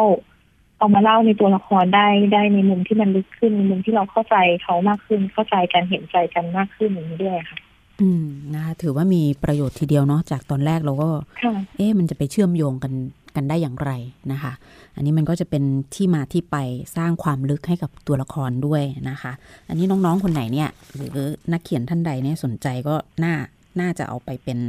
[0.79, 7.59] เอามาเล่าในตัวละครได้ได้ในมุมที่มันลึกขึ้นในมุมที่เราเข้าใจเขามากขึ้น เข้าใจกันเห็นใจกันมากขึ้นอย่างนี้ด้วยค่ะ
[8.01, 11.09] อืมนะคะถือว่ามีประโยชน์ทีเดียวเนาะจากตอนแรกเราก็
[11.43, 12.93] ค่ะเอ๊ะมันจะไปเชื่อมโยงกัน
[13.37, 13.91] กันได้อย่างไร
[14.31, 14.53] นะคะ
[14.95, 15.63] อันนี้มันก็จะเป็น
[15.95, 16.57] ที่มาที่ไป
[16.97, 19.31] สร้างความลึกให้กับตัวละครด้วยนะคะ
[19.69, 23.33] อันนี้น้องๆคนไหนเนี่ยหรือนักเขียนท่านใดเนี่ยสนใจก็น่า
[23.79, 24.59] น่าจะเอาไปเป็น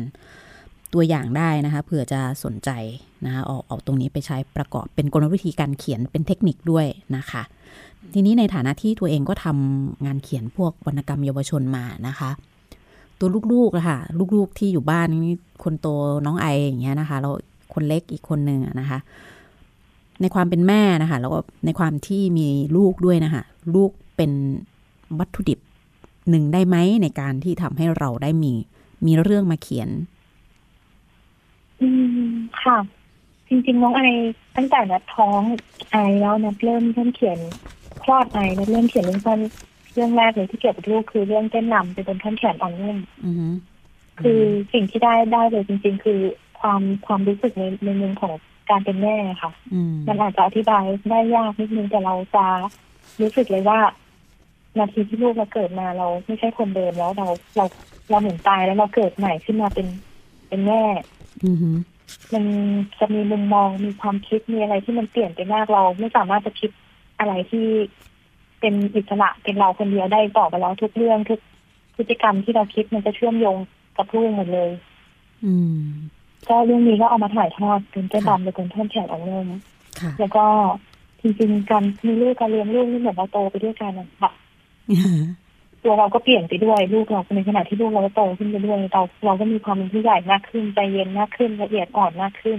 [0.92, 2.70] ตัวอย่างได้นะคะเผื่อจะสนใจ
[3.24, 7.42] นะคะเอาเอาตรงนี้ไปใช้ประกอบเป็นกลวิธีการเขียนเป็นเทคนิคด้วยนะคะ
[8.14, 12.30] ทีนี้ในฐานะที่ตัวเองก็ทำงานเขียนพวกวรรณกรรมเยาวชนมานะคะ
[13.18, 13.98] ตัวลูกๆอะค่ะ
[14.36, 15.86] ลูกๆที่อยู่บ้านนี่คนโต
[16.26, 17.34] น้องไออย่างเงี้ยนะคะแล้ว
[17.78, 18.98] คนเล็กอีกคนหนึ่งอะนะคะ
[20.20, 23.42] ในความเป็นแม่นะคะแล้วก็ในความที่มีลูกด้วยนะคะ
[23.74, 24.32] ลูกเป็น
[25.18, 25.58] วัตถุดิบ
[26.30, 28.52] หนึ่งได้ไหมในการที่ทำให้เราได้มี
[29.06, 29.88] มีเรื่องมาเขียน
[31.80, 31.88] อื
[32.28, 32.78] มค่ะ
[33.48, 34.02] จริงๆน้องไอ
[34.56, 35.40] ตั้งแต่นัดท้อง
[35.90, 37.38] ไอแล้วนัดเริ่มเริ่มเขียน
[38.02, 39.38] คลอดไอนัดเริ่มเขียนเรื่องต้น
[39.94, 43.48] เรื่องแรกเลยที่เกี่ยวกับลูกคือเรื่องเต้นนำเป็นบนท่อนแขนอ่อนนุ่มอือฮึ
[44.20, 44.40] คือ
[44.72, 46.20] สิ่งที่ได้ได้เลยจริง ๆ คือ
[46.60, 48.34] ความความรู้สึกในในมุมของ
[48.70, 52.46] การเป็นแม่ค่ะอืมมันอาจจะอธิบายได้ยากนิดนึงแต่เราจะ
[53.20, 53.78] รู้สึกเลยว่า
[54.78, 57.64] นาทีที่ลูกเราเกิดมาเราไม่ใช่คนเดิมแล้วเราเรา
[58.10, 59.86] เราเหมือนตายแล้วเราเกิดใหม่ขึ้นมาเป็น
[60.48, 60.82] เป็นแม่
[61.44, 61.70] อือฮึ
[62.34, 62.44] มัน
[62.98, 66.70] จะมีมุมมองมีความคิดมีอะไรที่มันเปลี่ยนไปมากเรา ไม่สามารถจะคิด
[67.18, 67.66] อะไรที่
[68.60, 71.40] เป็นอิสระเป็นเราคนเดียวได้ต่อไปแล้วทุกเรื่องทุก
[71.96, 73.56] พฤติกรรมที่เราคิดมันจะเชื่อมโยง
[73.96, 74.70] กับลูกหมดเลย
[75.44, 75.80] อืม
[76.48, 79.48] ก็เรื่องนี้ก็เอามาถ่ายทอดเป็นเจ้าดำเป็นท่อนแขนของนม
[80.00, 80.44] ค่ะแล้วก็
[81.20, 84.30] จริงๆการมีลูกการเลี้ยงลูกนี่เหมือนเราโตไปด้วยกันนะคะ
[85.84, 92.58] ตัวเราก็เปลี่ยนไปด้วยลูกเราในขณะที่ลูกเราก็โตขึ้นไปด้วยเราเราก็มีความเป็นผู้ใหญ่มากขึ้นใจเย็นมากขึ้นละเอียดอ่อนมากขึ้น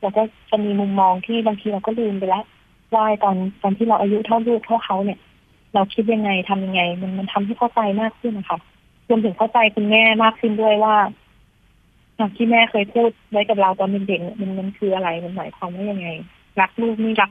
[0.00, 2.44] แล้วก็จะมีมุมมองที่บางทีเราก็ลืมไปแล้ว
[2.94, 5.18] ว่าตอนตอนที่เราอายุเท่าลูกเท่าเขาเนี่ย
[5.74, 8.58] เราคิดยังไงทำยังไง มันมันทำให้เข้าใจมากขึ้นนะคะ
[9.08, 10.96] รวมถึงเข้าใจคุณแม่มากขึ้นด้วยว่า
[12.18, 16.08] อย่างที่แม่เคยพูดไว้กับเราตอนเด็กๆเนี่ยมันมันคืออะไรมันหมายความว่ายังไง
[16.60, 17.30] รักลูกนี่รัก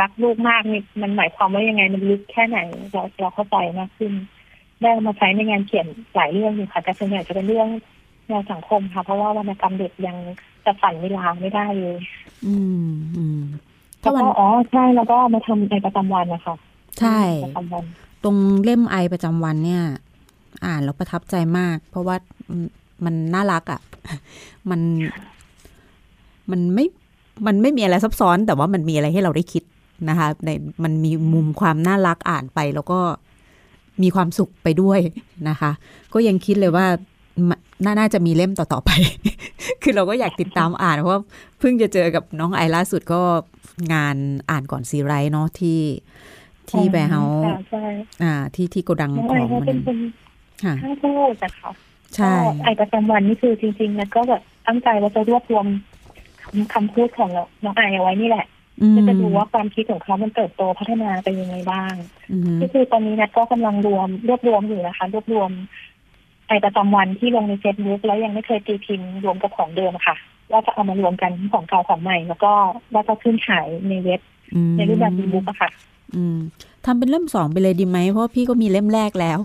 [0.00, 2.58] รักลูกมากนี่มันหมายความว่ายังไงมันลึกแค่ไหน
[2.92, 4.12] เราเราเข้าใจมากขึ้น
[4.80, 7.68] ได้เอามาใช้ในงานเขียนหลายเรื่องอยู่ค่ะแต่ส่วนใหญ่จะเป็นเรื่อง
[8.28, 10.16] แนวสังคมค่ะ เพราะว่าวรรณกรรมเด็กยัง
[10.64, 11.96] จะฝันเวลาไม่ได้เลย
[12.46, 13.40] อืมอืม
[14.00, 16.56] แล้ถ้าววันก็อ๋อใช่แล้วก็เอามาทำในประจำวันนะคะ
[17.00, 17.84] ใช่ประจำวัน
[18.24, 19.82] ตรงเล่มไอประจำวันเนี่ย
[20.64, 22.16] อ่านแล้วประทับใจมาก เพราะว่า
[23.04, 23.80] มันมันน่ารักอะ่ะ
[24.70, 24.80] มัน
[26.50, 26.86] มันไม่
[27.46, 29.62] มันไม่มีอะไรซับซ้อน แต่ว่ามันมีอะไรให้เราได้คิด
[30.08, 30.50] นะคะใน
[30.84, 32.98] มันมีมุมความน่ารักอ่านไป แล้วก็
[34.02, 35.00] มีความสุขไปด้วย
[35.48, 35.70] นะคะ
[36.14, 36.86] ก็ยังคิดเลยว่า
[37.84, 38.90] น่าจะมีเล่มต่อ ๆ ไป
[39.82, 41.20] คือเราก็อยากติดตามอ่าน เพราะว่า
[41.58, 43.22] เพิ่งจะเจอกับน้องไอล่าสุดก็
[43.94, 44.16] งาน
[44.50, 45.80] อ่านก่อนซีไรเนาะที่
[46.70, 47.22] ที่แบร์เฮา
[48.22, 49.76] อ่า ที่ที่โกดังของมัน
[50.64, 51.70] ค่ะห้าพูดนะคะ
[52.16, 55.66] ใช่ไอประจำวันนี่คือจริงๆแล้วก็แบบตั้งใจว่าจะรวบรวม
[56.74, 57.30] คำพูดของ
[57.64, 58.46] น้องไอเอาไว้นี่แหละ
[59.08, 61.94] จะดูว่าความคิดของเขามันเติบโตพัฒนาไปยังไงบ้าง
[62.62, 65.50] ก็คือตอนนี้นัดก็กำลังรวมรวบรวมอยู่นะคะ รวบรวม
[66.48, 70.16] ไอประจำวันที่ลงในเฟซบุ๊กแล้วยังไม่เคยตีพิมพ์รวมกับของเดิมค่ะ
[70.50, 72.52] ว่าจะเอามารวมกันของเก่าของใหม่ แล้วก็
[72.92, 74.20] ว่าจะขึ้นขายในเว็บ
[74.76, 75.70] ในรูปแบบอีบุ๊กอะค่ะ
[76.16, 76.38] อืม
[76.84, 79.38] ทำเป็นเล่มสองไปเลยดีไหมเพราะพี่ก็มีเล่มแรกแล้ว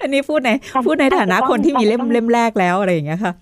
[0.00, 0.50] อันนี้พูดใน
[0.86, 3.32] พูดในฐานะคนที่มีเล่มเล่มแรกแล้วอะไรอย่างเงี้ยค่ะ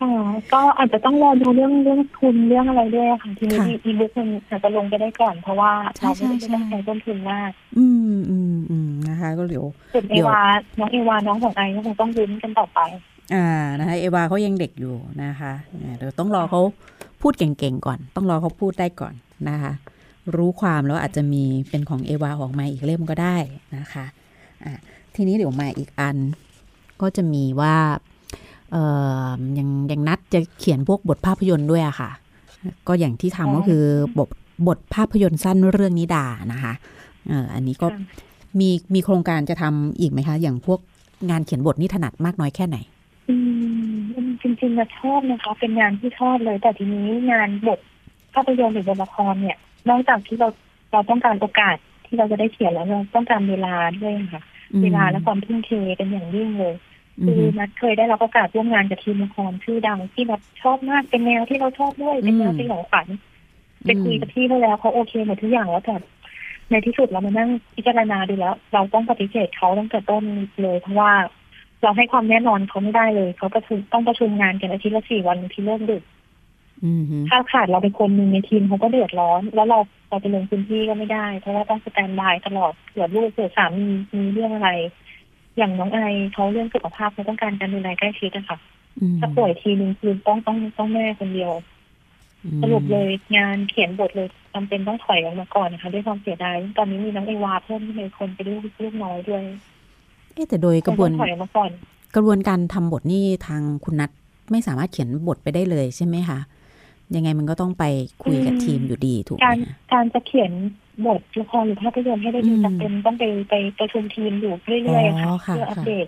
[0.00, 0.12] ค่ะ
[0.52, 5.70] ก็อาจจะต้องรอดูเรื่องเรื่องทุนเรื่องอะไรด้วยค่ะทีนี้อีบุ๊กมันอาจจะลงไปได้ก่อน เพราะว่า
[6.00, 9.66] เราไม่ได้ใช้ต้นทุนมาก อืมอืมอืมนะคะ ก็เดี๋ยว
[10.10, 10.40] เอวา
[10.78, 12.80] น้องเอวาน้องของไอก็คงต้องลุ้นกันต่อไป
[13.34, 13.48] อ่า
[13.78, 15.52] นะคะเอวาเขายังเด็กอยู่นะคะ
[15.96, 16.60] เดี๋ยวต้องรอเขา
[17.22, 19.14] พูดเก่งๆก่อน ต้องรอเขาพูดได้ก่อน
[19.48, 19.72] นะคะ
[20.36, 23.36] รู้ความแล้วอาจจะมีเป็นของเอวาออกมาอีกเล่มก็ได้
[23.76, 24.04] นะคะ
[24.64, 24.72] อ่า
[25.18, 26.16] ทีนี้เดี๋ยวมาอีกอัน
[27.00, 27.76] ก็จะมีว่า
[28.72, 28.82] เอ่
[29.28, 32.10] อยังยังนัดจะเขียนพวกบทภาพยนตร์ด้วยอะค่ะ
[32.88, 33.82] ก็อย่างที่ทำก็คือ
[34.18, 34.28] บท
[34.68, 36.72] บทภาพยนตร์สั้นเรื่องนิดานะคะ
[37.28, 37.86] เอ่ออันนี้ก็
[38.60, 40.80] มีมีโครงการจะทำอีกไหมคะ อย่างพวก
[41.30, 42.76] งานเขียนบทนี่ถนัดมากน้อยแค่ไหน
[43.28, 43.36] อื
[44.24, 47.78] มจริงๆนะชอบนะคะ เป็นงานที่ชอบเลย แต่ทีนี้งานบท
[48.34, 49.56] ภาพยนตร์หรือบทละครเนี่ย
[49.88, 50.48] นอกจากที่เรา
[50.92, 51.76] เราต้องการโอกาส
[52.08, 54.42] ที่เราจะได้เขียนแล้วเราต้องการเวลาด้วยค่ะ
[54.82, 56.74] เวลาและความทุ่มเทเป็นอย่างยิ่งเลย
[57.24, 63.06] คือนัดเคยได้รับโอกาสร่วมงานกับทีมละครชื่อดังที่นัดชอบมากเป็นแนวที่เราชอบด้วยเป็นแนวที่หลงฝัน
[63.84, 65.96] ไปคุยกับพี่เขาแล้วเขาโอเคหมดทุกอย่างแล้วแต่
[66.70, 70.24] ในที่สุดเรามานั่งพิจารณาดูแล้ว เราต้องปฏิเสธเขาตั้งแต่ต้น
[70.62, 71.12] เลยเพราะว่า
[71.82, 76.02] เราให้ความแน่นอนเขาไม่ได้เลย เขาประชุมต้องประชุมงานกันอาทิตย์ละสี่วันที่เลิกดึก
[77.28, 84.70] ถ้าขาดเราเป็นคนหนึ่งในทีมเขาก็เดือดร้อน แล้วเราเราไปลงพื้นที่ก็ไม่ได้ เพราะว่าต้องสแตนบายตลอดเกิดลูกเกิดสามีมีเรื่องอะไร
[85.58, 86.00] อย่างน้องไอ
[86.34, 88.58] เขาเรื่องสุขภาพเขาต้องการการดูแลใกล้ชิดนะคะ
[89.20, 91.52] ถ้าป่วยทีนึงคือต้องต้องต้องแม่คนเดียว
[92.62, 99.42] สรุปเลยงานเขียนบทเลยจำเป็นต้องถอยออกมาก่อนนะคะด้วยความเสียดายตอนนี้มีน้องไอวาเพิ่มในคนไปด้วยลูกน้อยด้วย
[100.34, 101.70] เอ๊แต่โดยกระบวนถอยมาก่อน
[102.16, 104.10] กระบวนการทำบทนี่ทางคุณนัท
[104.50, 106.38] ไม่สามารถเขียนบทไปได้เลยใช่ไหมคะ
[107.16, 107.84] ยังไงมันก็ต้องไป
[108.24, 109.58] คุยกับทีมอยู่ดีถูกไหมการ
[109.92, 110.50] การจะเขียน
[111.06, 116.06] บทละครหรือภาพยนตร์ให้ได้ดีจำเป็นต้องไปไปประชุมทีมอยู่เรื่อยๆค่ะเพื่ออัปเดต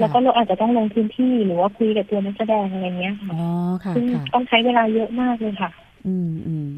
[0.00, 3.48] แล้วก็เราอาจจะต้องลงพื้นที่หรือว่าคุยกับตัวนักแสดงอะไรเงี้ยค่ะอ๋อ
[3.84, 3.94] ค่ะ
[4.34, 5.70] ต้องใช้เวลาเยอะมากเลยค่ะ
[6.06, 6.68] อืมอืม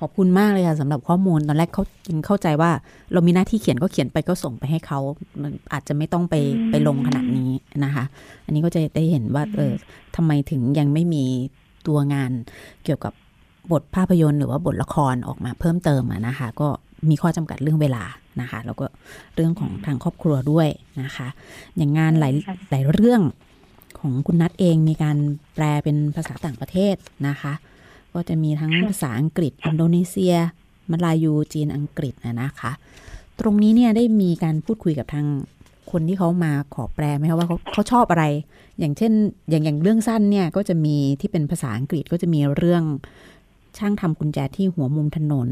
[0.00, 2.70] ขอบคุณมากเลยค่ะสำหรับข้อมูลตอนแรกเขากินเข้าใจว่า
[3.12, 5.00] เรามีหน้าที่เขียนก็เขียนไปก็ส่งไปให้เขา
[5.42, 6.34] มันอาจจะไม่ต้องไป
[6.70, 7.50] ไปลงขนาดนี้
[7.84, 8.04] นะคะ
[8.44, 9.72] อันนี้ก็จะได้เห็นว่า เออ
[10.16, 11.24] ทำไมถึงยังไม่มี
[11.86, 12.32] ตัวงาน
[12.84, 13.12] เกี่ยวกับ
[13.72, 16.68] บทภาพยนตร์หรือว่าบทละครออกมาเพิ่มเติมนะคะ ก็
[17.08, 18.04] มีข้อจำกัดเรื่องเวลา
[18.40, 18.86] นะคะ แล้วก็
[19.34, 20.68] เรื่องของทางครอบครัวด้วย
[21.02, 21.28] นะคะ
[21.76, 22.34] อย่างงานหลาย
[22.70, 23.22] หลายเรื่อง
[23.98, 25.16] ของคุณนัทเองมีการ
[25.54, 26.96] แปลเป็นภาษาต่างประเทศ
[27.28, 27.52] นะคะ
[28.14, 30.34] ก็จะมีทั้งภาษาอังกฤษ อินโดนีเซีย
[30.90, 32.72] มาลายูจีนอังกฤษนะคะ
[33.40, 35.26] ตรงนี้เนี่ยได้มีการพูดคุยกับทาง
[35.92, 38.24] คนที่เขามาขอแปลไหมคะว่าเขาเขาชอบอะไร
[38.78, 39.12] อย่างเช่น
[39.50, 42.82] อย่างอย่างเรื่องสั้นเนี่ยก็จะมีที่เป็นภาษาอังกฤษก็จะมีเรื่อง
[43.78, 45.48] ช่างทำกุญแจที่หัวมุมถนน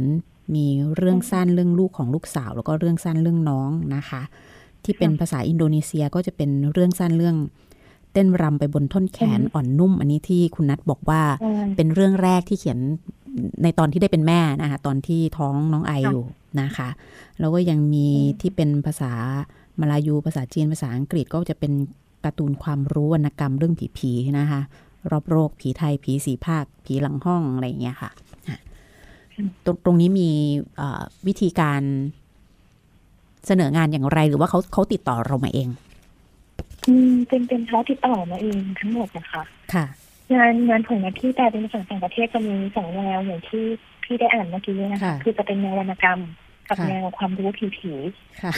[0.54, 0.66] มี
[0.96, 4.22] เรื่องสั้นเรื่องลูกของลูกสาว แล้วก็เรื่องสั้นเรื่องน้องนะคะ
[4.84, 7.36] ที่เป็นภาษาอินโดนีเซียก็จะเป็นเรื่องสั้นเรื่อง
[8.12, 11.22] เต้นรำไปบนท่อนแขนอ่อนนุ่ม อันนี้ที่คุณนัทบอกว่า
[11.76, 12.78] เป็นเรื่องแรกที่เขียน
[13.62, 16.24] ในตอนที่ได้เป็นแม่นะคะตอนที่ท้องน้องไออยู่
[16.60, 16.88] นะคะ
[17.40, 18.08] แล้วก็ยังมี
[18.40, 19.12] ที่เป็นภาษา
[19.80, 21.72] มาลายูภาษาจีนภาษาอังกฤษก็จะเป็น
[22.24, 24.60] การ์ตูนความรู้วรรณกรรมเรื่องผีๆนะคะ
[25.10, 28.10] รอบโรคผีไทยผีสีภาค ผีหลังห้องอะไรอย่างเงี้ยค่ะ
[29.64, 30.30] ตรงตรงนี้มี
[31.26, 31.82] วิธีการ
[33.46, 35.68] เสนองานอย่างไรหรือว่าเขาเขาติดต่อเรามาเอง
[36.88, 39.42] อืมเป็นเป็นเขาติดต่อมาเองทั้งหมดนะคะ
[39.74, 39.86] ค่ะ
[40.34, 43.64] งานงานของนักที่แต่เป็นภาษาต่างประเทศจะมีสองแนวอย่างที่
[44.04, 46.20] พี่ได้อ่านเมื่อกี้นะคะ คือจะเป็นแนววรรณกรรม
[46.68, 47.92] กับแนวความรู้ผีผี
[48.42, 48.52] ค่ะ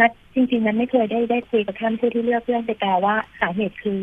[0.00, 4.00] นัดจริง ๆ นั้นไม่เคยได้ได้คุยกับท่านผู้ที่เลือกเรื่องไปแต่ว่าสาเหตุคือ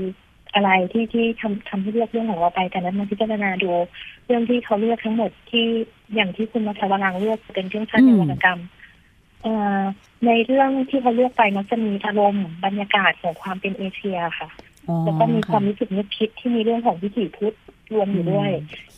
[0.54, 3.72] อะไรที่ที่ทำทำให้เลือกเรื่องของเราไปแต่นั้นมาพิจารณาดู
[4.26, 5.66] เรื่องที่เขาเลือกทั้งหมดที่
[6.16, 8.60] อย่างที่คุณมาชวรังเลือกเป็นเรื่องชั้นในวรรณกรรม
[10.26, 14.50] ในเรื่องที่เขาเลือกไปมันจะมีอารมณ์บรรยากาศของความเป็นเอเชียค่ะ
[15.04, 17.56] แล้วก็มีความรู้สึกนึกคิดที่มีเรื่องของวิถีพุทธ
[17.94, 18.50] รวมอยู่ด้วย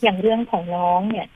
[0.02, 1.28] อย่างเรื่องของน้องเนี่ย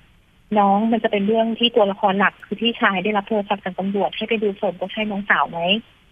[0.60, 5.60] น้องมันจะเป็นเรื่องที่ตัวละครหลักคือพี่ชายได้รับโทรศัพท์จากตำรวจให้ไปดูศพก็ใช่น้องสาวไหม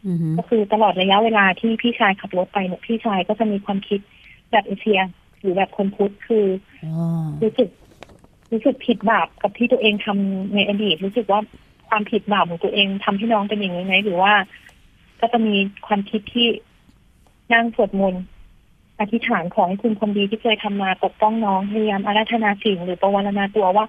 [0.08, 4.00] อือฮึก็คือตลอดระยะเวลาที่พี่ชายขับรถไปเนี่ยพี่ชายก็จะมีความคิด
[4.52, 5.02] แบบเอเชีย
[5.42, 6.46] หรือแบบคนพุทธคือ
[6.86, 6.94] อ๋อ
[7.44, 7.70] รู้สึก
[8.52, 11.40] รู้สึกผิดบาปกับที่ตัวเองทำในอดีตรู้สึกว่า
[11.90, 14.34] ความผิดบาปของตัวเองทำให้น้องเป็นอย่างนี้ไหมหรือว่า
[15.20, 15.56] ก็จะมี
[15.88, 16.48] ความคิดที่
[17.54, 18.24] นั่งสวดมนต์
[19.00, 23.86] อธิษฐานขอให้คุณคนดีที่เคยทำมาปกป้องน้องพยายามอาราธนาสิ่งหรือประวรณาตัวว่า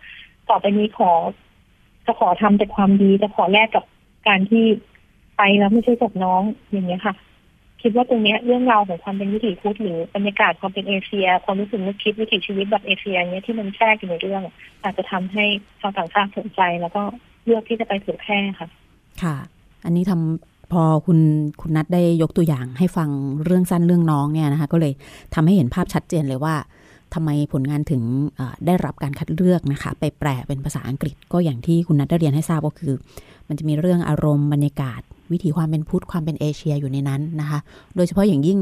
[0.51, 1.13] ต่อไปนี้ขอ
[2.07, 3.85] จะขอทำแต่ความดีจะขอแลกกับ
[4.29, 4.65] การที่
[5.37, 7.15] ไปแล้วไม่ใช่ศพน้องอย่างเงี้ยค่ะ
[7.83, 14.43] คิดว่าตรงเนี้ยเรื่องราวของความเป็นวิถีพุทธหรือบรรยากาศความเป็นเอเชีย ความรู้สึกนึกคิดวิถีชีวิตแบบเอเชียเนี้ยที่มันแทรกอยู่ในเรื่อง
[14.83, 15.45] อาจจะทำให้
[15.81, 17.03] ชาวต่างชาติสนใจแล้วก็
[17.45, 18.69] เลือกที่จะไปเผยแพร่ค่ะ
[19.23, 19.37] ค่ะ
[19.85, 21.19] อันนี้ทำพอคุณ
[21.61, 23.11] คุณนัทได้ยกตัวอย่างให้ฟัง
[23.45, 24.93] เรื่องสั้นเรื่องน้องเนี่ยนะคะ ก็เลย
[25.35, 26.55] ทำให้เห็นภาพชัดเจนเลยว่า
[27.14, 28.03] ทำไมผลงานถึง
[28.66, 32.94] ได้รับการคัดเลือกนะคะ ไปแปลเป็นภาษาอังกฤษก็อย่างที่คุณนัทได้เรียนให้ทราบก็คือ
[33.49, 35.01] มันจะมีเรื่องอารมณ์บรรยากาศ
[35.33, 37.59] วิถีความเป็นพุทธความเป็นเอเชียอยู่ในนั้นนะคะ
[37.96, 38.59] โดยเฉพาะอย่างยิ่ง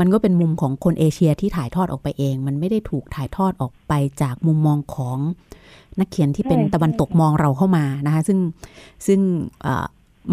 [0.00, 5.18] มันก็เป็นมุมของคนเอเชียที่ถ่ายทอดออกไปเอง มันไม่ได้ถูกถ่ายทอดออกไปจากมุมมองของ
[5.98, 8.38] นักเขียนที่เป็นตะวันตกมองเราเข้ามานะคะ ซึ่ง
[9.06, 9.20] ซึ่ง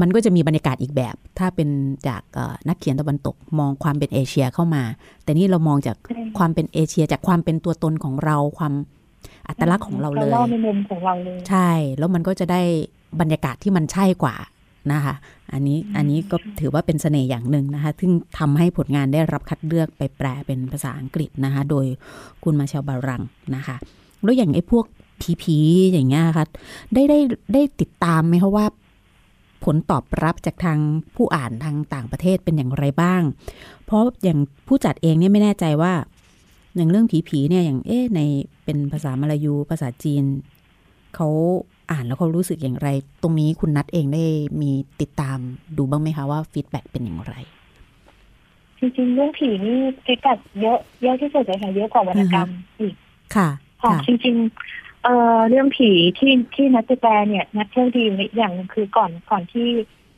[0.01, 1.69] มันก็จะมีบรรยากาศอีกแบบ ถ้าเป็น
[2.07, 4.83] จากเอ่อนักเขียนตะวันตกมองความเป็นเอเชียเข้ามา
[5.23, 5.95] แต่นี่เรามองจาก
[6.37, 8.73] ความเป็นเอเชีย จากความเป็นตัวตนของเราความ
[9.47, 12.61] อัตลักษณ์ของเราเลยเล่าในมุมของเราเลยใช่ แล้วมันก็จะได้
[13.19, 14.35] บรรยากาศที่มันใช่กว่า
[14.91, 15.15] นะคะ
[15.53, 21.85] อันนี้อันนี้ก็ถือว่าเป็นเสน่ห์อย่างหนึ่งนะคะ ซึ่งทำให้ผลงานได้รับคัดเลือกไปแปลเป็นภาษาอังกฤษนะคะ โดย
[22.43, 23.21] คุณมาเชลบารัง
[23.55, 23.75] นะคะ
[24.23, 24.85] แล้วอย่างไอ้พวก
[25.21, 26.45] ผีผีๆอย่างเงี้ยค่ะ
[26.93, 27.19] ได้ได้
[27.53, 28.65] ได้ติดตามไหมคะว่า
[29.63, 30.79] ผลตอบรับจากทาง
[31.15, 33.21] ผู้อ่านทางต่างประเทศเป็นอย่างไรบ้าง
[33.85, 35.93] เพราะอย่างผู้จัดเองเนี่ยไม่แน่ใจว่า
[36.75, 38.19] อย่างเรื่องผีๆเนี่ยอย่างเอ๊ะใน
[38.65, 40.23] เป็นภาษามาลายูภาษาจีน
[41.15, 41.29] เขา
[41.91, 42.87] อ่านแล้วเขารู้สึกอย่างไร
[43.21, 44.23] ตรงนี้คุณนัทเองได้
[44.61, 45.37] มีติดตาม
[45.77, 47.33] ดูบ้างไหมคะว่าฟีดแบ็เป็นอย่างไร
[48.79, 52.95] จริงๆ เรื่องผีนี่ feedback เยอะเยอะที่สุดเลยค่ะเยอะกว่าวรรณกรรมอีก
[53.35, 53.49] ค่ะ
[53.83, 55.89] ค่ะค่ะจริงๆ เอ่อเรื่องผี
[56.19, 58.03] ที่ที่นัทจะแปลเนี่ย นัทโชคดี
[58.37, 59.67] อย่างหนึ่งคือก่อนก่อนที่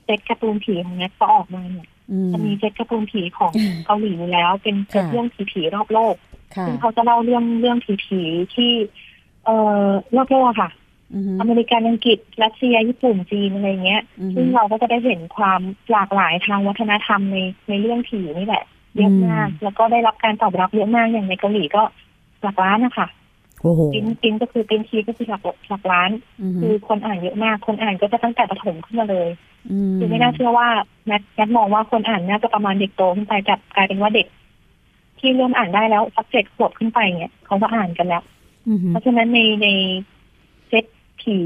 [0.03, 3.53] เซตการ์ตูนผีของนัทจะออกมาเนี่ยอืมจะมีเซตการ์ตูนผีของ
[3.85, 6.15] เกาหลีอยู่แล้ว เป็นเซตค่ะเรื่องผีผีๆรอบโลก
[6.55, 8.71] ค่ะซึ่งเขาจะเล่าเรื่องเรื่องผีผีๆที่
[9.45, 10.69] เอ่อรอบโลกอะค่ะ
[11.13, 17.37] อือฮึอเมริกันอังกฤษรัสเซียญี่ปุ่นจีนอะไรเงี้ยอือฮึซึ่งเราก็จะได้เห็นความหลากหลายทางวัฒนธรรมใน
[17.69, 18.63] ในเรื่องผีนี่แหละ
[18.97, 21.83] เยอะมาก แล้วก็ได้รับการตอบรับเยอะมากอย่างในเกาหลีก็
[22.43, 23.18] หลักล้านนะคะโอ้โห
[23.93, 29.29] ปิ้นปิ้นก็คือปิ้นทีก็คือหลักหลักล้านอือฮึคือคนอ่านเยอะมาก คนอ่านก็จะตั้งแต่ประถมขึ้นมาเลย
[29.93, 30.67] มคือไม่น่าเชื่อว่า
[31.05, 34.27] แมทแมทมองว่าคนอ่านน่าจะประมาณเด็กโตขึ้นไปแต่กลายเป็นว่าเด็ก
[35.19, 38.23] ที่เริ่มอ่านได้แล้วสักเจ็ดขวบขึ้นไปเนี่ยเขาก็อ่านกันแล้ว
[38.69, 39.67] อือฮึเพราะฉะนั้นในใน
[40.67, 40.85] เซต
[41.21, 41.37] ผี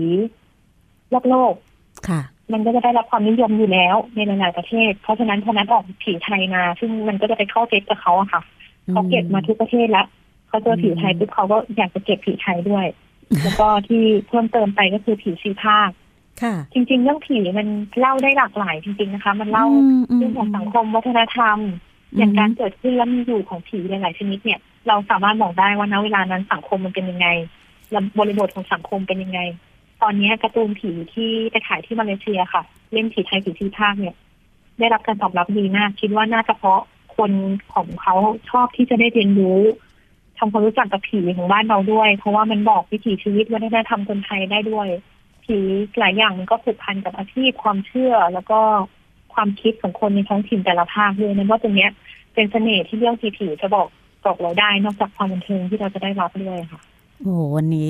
[1.11, 1.53] โลกโลก
[2.07, 2.21] ค่ะ
[2.53, 8.41] มันก็จะได้รับความนิยมอยู่แล้วในหลายๆประเทศ เพราะฉะนั้นพอนัดออกผีไทยมา ซึ่งมันก็จะไปเข้าเซตกับเขาอะค่ะ
[8.91, 10.07] เขาเก็บมาทุกประเทศแล้ว
[10.53, 12.85] เขาเจอผีไทยปุ๊บเขาก็อยากจะเก็บผีไทยด้วย
[13.43, 15.89] แล้วก็ที่เพิ่มเติมไปก็คือผีสีภาค
[16.41, 17.67] ค่ะจริง ๆ เรื่องผีมัน
[17.99, 21.57] เล่าได้หลากหลายจริง ๆนะคะ มันเล่าอืมอืมเรื่องของสังคมวัฒนธรรม
[22.17, 27.27] อย่างการเกิดขึ้นและมีอยู่ของผีหลายๆชนิดเนี่ย เราสามารถบอกได้ว่าณเวลานั้นสังคมมันเป็นยังไง
[27.91, 29.39] และบริบทของสังคมเป็นยังไง
[30.01, 34.15] ตอนนี้การ์ตูนผีที่ไปขายที่มาเลเซียค่ะ เล่มผีไทยผีสีภาคเนี่ย
[34.79, 36.81] ได้รับการตอบรับดีมากคิดว่าน่าจะเพราะ
[37.17, 37.31] คน
[37.73, 38.15] ของเขา
[38.49, 39.59] ชอบที่จะได้เรียนรู้
[40.43, 44.87] ทำความรู้จักกับผีของบ้านเราด้วย เพราะว่ามันบอกวิถีชีวิตวัฒนธรรมคนไทยได้ด้วย
[45.45, 45.57] ผี
[45.99, 48.59] หลายอย่างมันก็ผูกพันกับอาชีพความเชื่อแล้วก็
[49.33, 51.91] ความคิดของคนในท้องถิ่นแต่ละภาคด้วยนั้นว่าตรงเนี้ย
[52.33, 53.87] เป็นเสน่ห์ที่เรื่องผีๆจะบอก
[54.25, 56.81] บอกเราได้นอกจากความบันเทิงที่เราจะได้รับด้วยค่ะ
[57.21, 57.89] โอ้โหวันนี้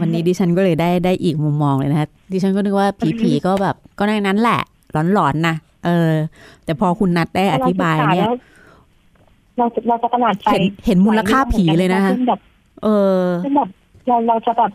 [0.00, 4.60] วันนี้ดิฉันก็เลยได้ได้อีกมุมมองเลยนะคะดิฉันก็นึกว่าผีผีๆก็แบบ ก็ในนั้นแหละ
[5.12, 6.12] หลอนๆนะเออ
[6.64, 8.26] แต่พอคุณนัดได้อธิบายเนี่ย
[9.58, 12.40] เราจะเราจะประหลาดใจเห็นเห็นมูลค่าผีเลยนะคะซึ่งแบบ
[12.82, 12.88] เอ
[13.18, 13.68] อซึ่งแบบ
[14.06, 14.72] เราเราจะแบบ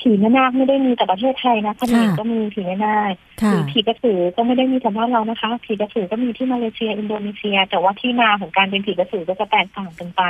[0.00, 10.22] ผีแม่นาคไม่ได้มีแต่ประเทศไทยนะเขมรค่ะก็มีผีแม่นาคค่ะผีผีกระสือก็ไม่ได้มีแต่บ้านเรานะคะ ผีกระสือก็มีที่มาเลเซียอินโดนีเซีย แต่ว่าที่มาของการเป็นผีกระสือก็จะแตกต่างกันไป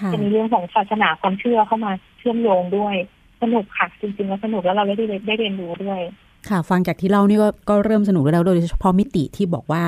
[0.00, 2.96] ค่ะจะมีเรื่องของศาสนาความเชื่อเข้ามาเชื่อมโยงด้วย
[3.42, 6.00] สนุกค่ะจริงๆแล้วสนุกแล้วเราได้ได้ได้เรียนรู้ด้วย
[6.48, 9.84] ค่ะ ฟังจากที่เล่านี่ก็ก็เริ่มสนุกแล้วโดยเฉพาะมิติที่บอกว่า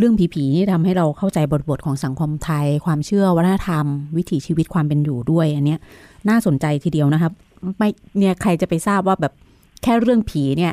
[0.00, 3.84] เรื่องผีๆนี่ทำให้เราเข้าใจบทบทของสังคมไทย ความเชื่อวัฒนธรรม
[4.16, 5.80] วิถีชีวิตความเป็นอยู่ด้วย อันเนี้ย
[6.28, 7.32] น่าสนใจทีเดียวนะครับ
[7.76, 9.32] ไม่เนี่ยใครจะไปทราบว่าแบบ
[9.82, 10.72] แค่เรื่องผีเนี่ย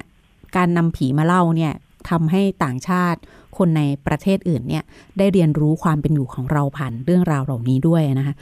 [0.55, 1.73] การนำผีมาเล่าเนี่ย
[2.09, 3.19] ทำให้ต่างชาติ
[3.57, 4.83] คนในประเทศอื่นเนี่ย
[5.17, 8.35] ได้เรียนรู้ความเป็นอยู่ของเราผ่านเรื่องราวเหล่านี้ด้วยนะคะ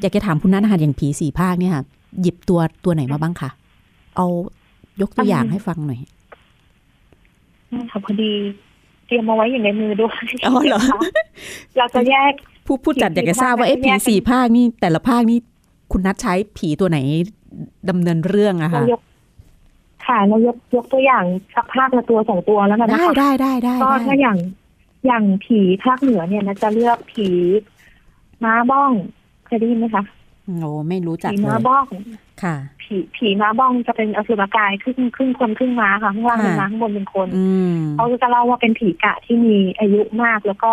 [0.00, 1.82] อยากจะถามคุณนัทนะคะอย่างผีสี่ภาคเนี่ยค่ะ
[2.22, 3.50] หยิบตัวตัวไหนมาบ้างคะ
[4.16, 4.26] เอา
[5.00, 6.00] ยกตัวอย่างให้ฟังหน่อย
[7.90, 8.30] ค่ะพอดี
[9.08, 10.16] เตรียมมาไว้อยู่ในมือด้วย
[10.46, 10.80] อ๋อเหรอ
[11.76, 12.32] เราจะแยก
[12.66, 15.38] ผู้ผู้จัดอยากจะทราบว่าผีเอ๊ะภาผีคแยกสี่ภาคนี่แต่ละภาคนี่
[15.92, 16.98] คุณนัดใช้ผีตัวไหน
[17.90, 19.00] ดำเนินเรื่องอะเราค่ะยก
[20.06, 24.38] ค่ะเรายกยกตัวอย่างสักภาคละตัวสองตัวแล้วกันได้นะคะได้ได้ได้ก็ได้ถ้าอย่าง
[25.06, 27.28] อย่างผีภาคเหนือเนี่ยนะจะเลือกผี
[28.44, 28.92] ม้าบ้อง
[29.46, 30.04] เคยได้ยินไหมคะ
[30.60, 31.84] โอ้ไม่รู้จักผีเลม้ายบ้อง
[32.42, 40.72] ค่ะ ผีผีม้าบ้องจะเป็นอสุรกายครึ่งครึ่งคนครึ่งม้าค่ะข้างล่างเป็นค่ะม้าข้างบนเป็นคนอืมเขาจะเล่าว่าเป็นผีกะที่มีอายุมากแล้วก็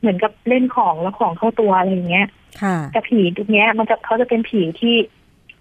[0.00, 2.26] เหมือนกับเล่นของแล้วของเข้าตัวอะไรอย่างเงี้ย
[2.62, 4.94] ค่ะแต่ผีตรงเนี้ย มันจะเขาจะเป็นผีที่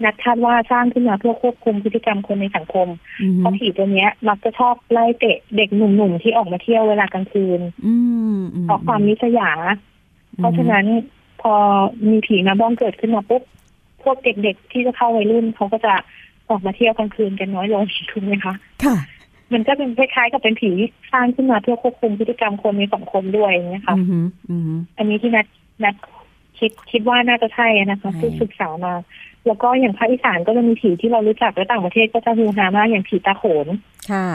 [0.06, 2.88] นักคาดว่าสร้างขึ้นมาเพื่อควบคุมพฤติกรรมคนในสังคม
[3.22, 7.96] อืมเพราะผีตัวเนี้ย มักจะชอบไล่เตะเด็กหนุ่มๆที่ออกมาเที่ยวเวลากลางคืนอื
[8.36, 9.52] มอืมเพราะความนิสยา
[10.38, 10.86] เพราะฉะนั้น
[11.42, 11.54] พอ
[12.08, 13.44] มีผีมาบ้องเกิดขึ้นมาปุ๊บ
[14.04, 15.94] พวกเด็กๆที่จะเข้าวัยรุ่นเขาก็จะ
[16.50, 18.54] ออกมาเที่ยวกลางคืนกันน้อยลงถูกไหมคะ
[18.86, 18.98] ค่ะ
[19.54, 20.72] มันก็เป็นคล้ายๆกับเป็นผี
[21.12, 25.46] สร้างขึ้นมาเพื่อควบคุมพฤติกรรมคนในสังคมด้วยอย่างเงี้ยค่ะอืมอืมอันนี้ที่นัด
[25.84, 25.96] นัด
[26.60, 28.94] คิดคิดว่าน่าจะใช่นะคะใช่ที่ศึกษามา
[29.48, 33.68] แล้วก็อย่างภาคอีสานก็จะมีผีที่เรารู้จักและต่างประเทศก็จะฮือฮามากอย่างผีตาโขน
[34.12, 34.28] ค่ะ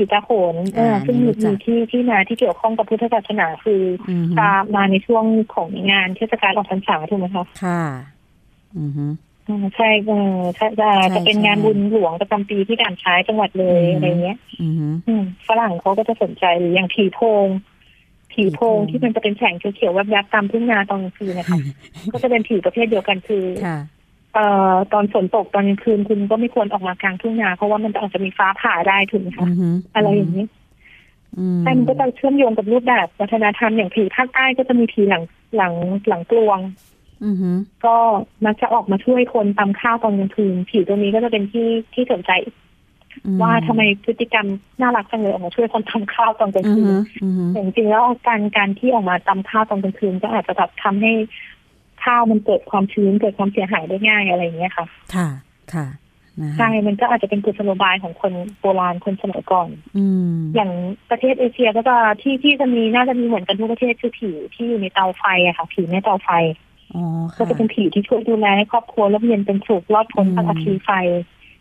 [0.00, 7.82] ผีตาโขนเอออ่าซึ่งรู้มีจักที่ที่มาที่เกี่ยวข้องกับพุทธศาสนาคืออืมตามมาในช่วงของงานเทศกาลออกพรรษาถูกไหมคะค่ะ
[8.76, 8.90] อืม
[9.48, 14.74] อืมใช่เออใช่จะใช่จะเป็นใช่งานบุญหลวงประจำปีที่ด่านช้ายจังหวัดเลยอืมอะไรเงี้ยอืม
[15.08, 17.46] อืมฝรั่งเขาก็จะสนใจหรืออย่างผีโพง
[18.32, 21.58] ผีโพงผีโพงที่มันจะเป็นแสงเขียวๆแวบๆตามทุ่งนาตอนกลางคืนนะคะ
[22.12, 23.78] ก็จะเป็นผีประเภทเดียวกันคือค่ะ
[24.34, 30.46] เอ่อตอนฝนตกตอนกลางคืนคุณก็ไม่ควรออกมากลางทุ่งนาเพราะว่ามันอาจจะมีฟ้าผ่าได้ถึงค่ะอืมอะไรอย่างนี้
[31.38, 35.22] อืมใช่มันก็จะเชื่อมโยงกับรูปแบบวัฒนธรรมอย่างผีภาคใต้ก็จะมีผีหลัง
[35.56, 35.74] หลัง
[36.08, 36.58] หลังกลวง
[37.24, 37.36] อืม
[37.84, 37.96] ก็
[38.44, 42.32] มักจะออกมาช่วยคนตำข้าวตอนกลางคืนผีตัวนี้ก็จะเป็นที่ที่สนใจ
[43.42, 44.46] ว่าทำไมพฤติกรรม
[44.80, 51.12] น่ารักจังเลยออกมาช่วยคนทำข้าวตอนกลางอืคืนมอืมแต่จริงๆแล้วการการที่ออกมาตำข้าวตอนกลางคืนก็อาจจะแบบทำให้
[52.04, 55.28] ข้าวมันเกิดความชื้นเกิดความเสียหายได้ง่ายอะไรอย่างเงี้ยค่ะ ค่ะ
[55.74, 55.86] ค่ะ
[56.42, 60.70] นะคะใช่ มันก็อาจจะเป็นกุศโลบายของคนโบราณคนสมัยก่อน อืมอย่าง
[61.10, 66.28] ประเทศเอเชียก็จะที่ที่จะมีน่าจะมีเหมือนกันทุกประเทศคือผีที่อยู่ในเตาไฟอะค่ะ ผีในเตาไฟ
[66.94, 67.04] อ๋อ
[67.36, 70.90] ก็ค่ะจะเป็นผีที่ช่วยดูแลให้ครอบครัวร่มเย็นเป็นสุขรอดพ้นจากอืมอาคีไฟ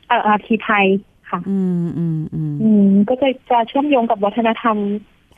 [0.08, 0.86] เอ่ออาคีภัย
[1.30, 4.78] ค่ะอืมอืมอืมอืมก็จะจะเชื่อมโยงกับวัฒนธรรม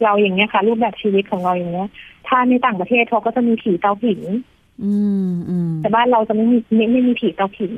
[0.03, 1.89] เราอย่างเงี้ยค่ะ รูปแบบชีวิตของเราอย่างเงี้ย
[2.27, 4.21] ถ้าในต่างประเทศเขาก็จะมีผีเตาผิง
[4.83, 4.93] อื
[5.27, 7.71] มอืมแต่บ้านเราจะไม่มีไม่ไม่มีผีเตาผิง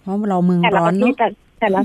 [0.00, 1.28] เพราะเราเมืองแต่ละร้อปนระเทศเนาะแต่
[1.60, 1.80] แต่ละ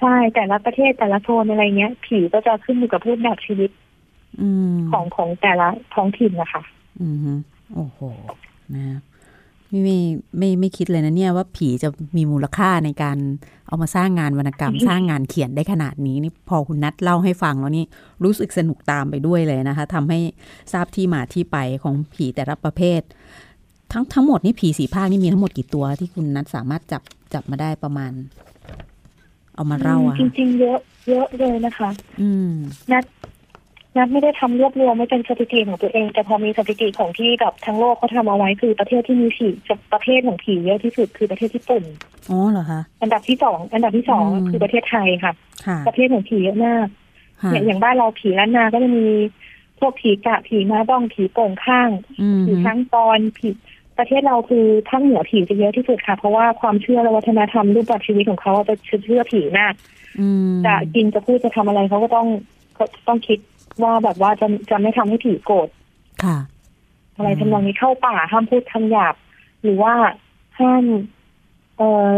[0.00, 3.70] ใช่แต่ละประเทศแต่ละโซนอะไรเงี้ย ผีก็จะขึ้นอยู่กับรูปแบบชีวิต
[4.42, 6.62] อืมของของแต่ละท้องถิ่นนะคะ
[7.02, 7.32] อืมฮึ
[7.74, 7.98] โอ้โห
[8.74, 8.98] นะ
[9.70, 9.98] ไม่ไม่
[10.38, 13.18] ไม่ไม่คิดเลยนะเนี่ยว่าผีจะมีมูลค่าในการ
[13.66, 17.84] เอามาสร้างงานวรรณกรรม สร้างงานเขียนได้ขนาดนี้นี่พอคุณนัทเล่าให้ฟังแล้วนี่
[18.24, 20.20] รู้สึกสนุกตามไปด้วยเลยนะคะทำให้
[20.72, 23.00] ทราบที่มาที่ไปของผีแต่ละประเภท
[23.92, 27.02] ทั้งทั้งหมดนี่ผีสีภาคนี่มีทั้งหมดกี่ตัวที่คุณนัทสามารถจับ
[27.34, 28.12] จับมาได้ประมาณ
[29.54, 32.52] เอามาเล่าอะจริง ๆ เยอะ เยอะเลยนะคะ อืม
[32.92, 33.04] นัด
[33.96, 39.48] นัดไม่ได้ทำรวบรวมไม่เป็นสถิติของตัวเอง แต่พอมีสถิติของที่แบบทั้งโลกเขาทำเอาไว้คือประเทศที่มีผี
[39.92, 41.82] ประเภทของผีเยอะที่สุดคือประเทศญี่ปุ่น
[42.30, 45.32] อ๋อเหรอคะอันดับที่สองอันดับที่สองอืมคือประเทศไทยค่ะ
[45.66, 46.86] ค่ะ ประเภทของผีเยอะมาก
[47.42, 49.06] ค่ะเนี่ยอย่างบ้านเราผีล้านนาก็จะมี
[49.78, 51.90] พวกผีกะผีม้าบ้องผีโป่งข้าง
[52.22, 53.48] อืมผีช้างตอนผี
[54.00, 59.74] ประเทศเราคือภาคเหนือผีจะเยอะที่สุดค่ะ เพราะว่าความเชื่อและวัฒนธรรมรูปแบบชีวิตของเขาจะเชื่อผีมาก
[60.20, 62.28] อืมจะกินจะพูดจะทำอะไรเขาก็ต้อง
[62.74, 63.38] เขาต้องคิด
[63.82, 65.68] ว่าแบบว่าจะจะไม่ทำให้ผีโกรธ
[66.24, 66.38] ค่ะ
[67.16, 69.14] อะไรอืมทำนองนี้เข้าป่าห้ามพูดคำหยาบ
[69.62, 69.94] หรือว่า
[70.58, 70.84] ห้าม
[71.76, 72.10] เอ่อ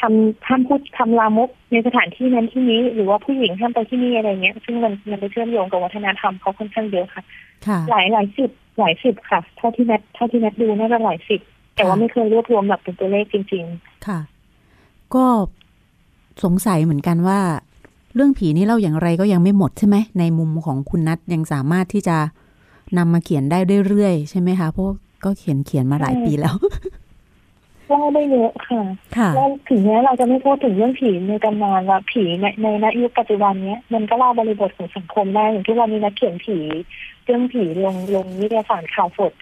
[0.00, 7.24] ทำห้ามพูดคำลามกในสถานที่นั้นที่นี้ หรือว่าผู้หญิงห้ามไปที่นี่อะไรเงี้ย ซึ่งมันมันไปเชื่อมโยงกับวัฒนธรรมเขาค่อนข้างเยอะค่ะ
[7.66, 11.40] ค่ะหลายหลายสิบ หลายสิบค่ะ เท่าที่แนทเท่าที่แนทดูน่าจะหลายสิบ
[11.74, 13.64] แต่ว่าค่ะไม่เคยรวบรวมแบบเป็นตัวเลขจริง
[14.06, 14.20] ค่ะ
[15.14, 15.24] ก็
[16.44, 17.40] สงสัยเหมือนกันว่า
[18.14, 22.16] เรื่องผีนี่เล่าอย่างไรก็ยังไม่หมดใช่ไหม ในมุมของคุณนัทยังสามารถที่จะ
[22.98, 23.58] นำมาเขียนได้
[23.88, 24.86] เรื่อยๆ ใช่ไหมคะเพราะ
[25.24, 26.54] ก็เขียนเขียนมาหลายปีแล้ว
[27.90, 28.82] ๆเล่าได้เยอะค่ะ
[29.16, 36.58] ค่ะว่าถึงแม้เราจะไม่พูดถึงเรื่องผีในตำนานว่าผีในในณยุคปัจจุบันเนี้ยมันก็เล่าบริบทของสังคมได้อย่างที่วันนี้นักเขียนผี
[37.24, 39.32] เรื่องผีลงลงนิตยสารข่าวสด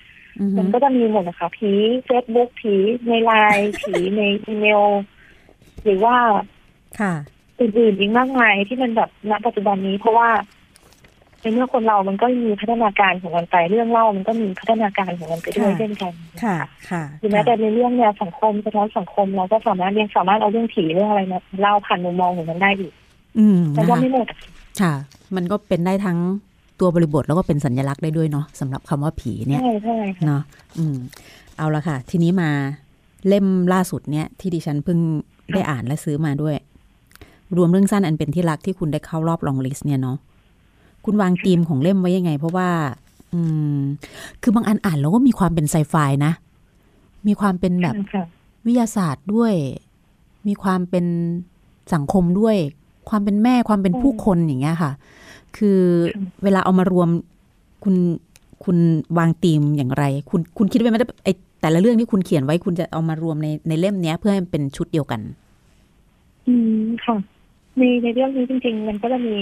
[0.41, 1.73] อือฮึมันก็จะมีหมดนะคะผี
[2.07, 2.75] เฟซบุ๊กผี
[3.09, 4.83] ในไลน์ผีในอีเมล
[5.85, 6.17] หรือว่า
[7.01, 7.15] ค่ะ
[7.61, 10.29] อื่นๆอีกมากมายที่มันแบบณปัจจุบันนี้เพราะว่า
[11.41, 16.13] ในเมื่อคนเรามันก็มีพัฒนาการของมันไปเรื่องเล่ามันก็มีพัฒนาการของมันไปด้วยค่ะเช่นกัน
[16.43, 16.57] ค่ะ
[16.91, 22.93] ค่ะหรือแม้แต่ในเรื่องแนวสังคมสะท้อนสังคมเราก็สามารถยังสามารถเอาเรื่องผีเรื่องอะไรมาเล่าผ่านมุมมองของมันได้อีก
[23.39, 24.39] อืมแต่นะว่าคะไม่หมดอะ
[24.83, 24.95] ค่ะ
[25.37, 26.19] มันก็เป็นได้ทั้ง
[26.81, 30.43] ตัวบริบทแล้วก็เป็นสัญลักษณ์ได้ด้วยเนาะสำหรับคำว่าผีเนี่ยใช่ใช่ค่ะเนาะ
[30.79, 30.97] อืม
[31.57, 32.51] เอาละค่ะ ทีนี้มา
[33.29, 34.99] เล่มล่าสุดเนี่ย ที่ดิฉันเพิ่ง
[35.55, 36.55] ได้อ่านและซื้อมาด้วย
[37.57, 40.17] รวมเรื่องสั้นอันเป็นที่รักที่คุณได้เข้ารอบลองลิสต์เนี่ยเนาะ
[41.11, 42.69] คุณวางธีมของเล่มไว้ยังไง เพราะว่า
[43.35, 43.41] อื
[43.79, 43.81] ม
[44.43, 45.95] คือบางอันอ่านแล้วก็มีความเป็นไซไฟ
[46.27, 46.33] นะ
[47.27, 48.25] มีความเป็นแบบค่ะ
[48.67, 49.55] วิทยาศาสตร์ด้วย
[50.49, 51.05] มีความเป็น
[51.95, 52.57] สังคมด้วย
[53.09, 54.93] ความเป็นแม่ความเป็นผู้คนอย่างเงี้ยค่ะ
[55.57, 55.81] คือ
[56.43, 57.09] เวลาเอามารวม
[57.85, 57.95] คุณ
[58.65, 58.77] คุณ
[59.19, 61.29] วางธีมอย่างไร คุณคุณคิดไว้ไหมไอ
[61.61, 65.21] แต่ละเรื่องที่คุณเขียนไว้คุณจะเอามารวมในในเล่มเนี้ย เพื่อให้มันเป็นชุดเดียวกัน
[66.47, 67.17] อืมค่ะ
[67.79, 69.35] ในในเรื่องนี้จริง ๆ มันก็จะมี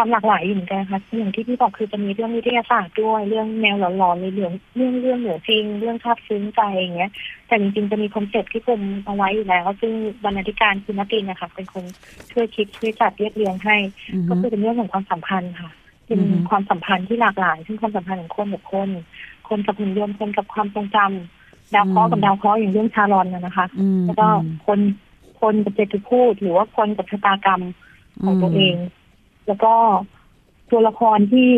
[0.00, 7.10] ความหลากหลายอยู่เหมือนกันค่ะอย่างที่พี่บอกคือจะมีเรื่องวิทยาศาสตร์ด้วย เรื่องแนวหลอนๆในเรื่องเรื่องเรื่องเหนือจริง เรื่องภาพซึ้งใจอย่างเงี้ย
[7.46, 9.92] แต่จริงๆจะมี concept ที่คุมเอาไว้อยู่แล้ว ซึ่ง
[10.24, 11.84] บรรณาธิการคุณนตินนะคะเป็นคน
[12.32, 13.76] ช่วยคิดช่วยจัดเรียบเรียงให้
[14.14, 15.70] อือฮึก็คือเป็นเรื่องของความสัมพันธ์ค่ะ
[16.06, 18.88] เป็นอือฮึความสัมพันธ์ที่หลากหลายซึ่งความสัมพันธ์ของคนกับคน
[19.48, 24.26] คนกับหุ่นยนต์คนกับความทรงจำดาวเคราะห์กับดาวเคราะห์อย่างเรื่องชาลอนนะนะคะอืมแล้วก็
[24.66, 24.78] คน
[25.40, 27.62] คนกับเจตภูตหรือว่าคนกับชะตากรรม
[28.24, 28.74] ของตัวเอง
[29.46, 29.72] แล้วก็
[30.70, 31.50] ตัวละครที่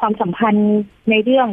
[0.00, 1.48] ความสัมพันธ์ในเรื่อง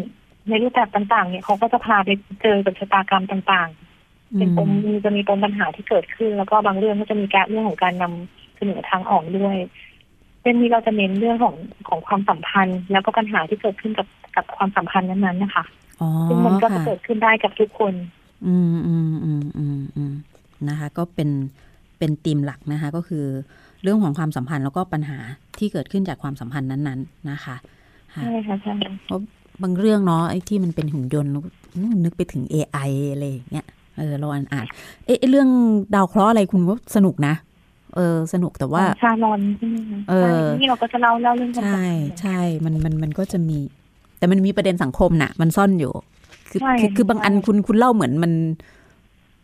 [0.50, 2.10] ในรูปแบบต่าง ๆ เนี่ยเขาก็จะพาไป
[2.42, 9.58] เจอกับชะตากรรมต่างๆ เป็นปมมีจะมีปมปัญหาที่เกิดขึ้น แล้วก็บางเรื่องก็จะมีการเรื่องของการนำเสนอทางออกด้วย
[10.42, 11.56] เรื่องนี้เราจะเน้นเรื่องของ
[11.88, 15.66] ของความสัมพันธ์ แล้วก็ปัญหาที่เกิดขึ้นกับกับความสัมพันธ์นั้นๆนะคะ
[16.02, 17.94] อ๋อซึ่งมันก็จะค่ะเกิดขึ้นได้กับทุกคน
[18.48, 20.14] อืมอืมอืมอืมอืม
[20.70, 21.30] นะคะ ก็เป็น
[21.98, 23.26] เป็นธีมหลักนะคะ ก็คือ
[23.84, 25.18] เรื่องของความสัมพันธ์แล้วก็ปัญหา
[25.60, 27.56] ที่เกิดขึ้นจากความสัมพันธ์นั้น ๆ นะคะ
[28.14, 28.74] ค่ะใช่ค่ะใช่
[29.64, 31.32] บางเรื่องเนาะไอ้ที่มันเป็นหุ่นยนต์
[32.04, 33.66] นึกไปถึง AI อะไรอย่างเงี้ย
[33.98, 34.66] เออเราอ่านอ่าน
[35.06, 35.50] เอ๊ะไอ้เรื่อง
[35.96, 37.34] ดาวเคราะห์อะไรคุณก็สนุกนะ
[37.96, 43.60] เออ สนุกแต่ว่าชาลอนใช่ไหมคะเออใช่นี่เราก็จะเล่าเล่าเรื่องความสัมใช่พันธ์ใช่มันมันมันก็จะมี
[44.18, 45.92] แต่มันมีประเด็นสังคมน่ะ มันซ่อนอยู่
[46.50, 48.32] คือใช่คือคือบางอันใช่คุณคุณเล่าเหมือนมัน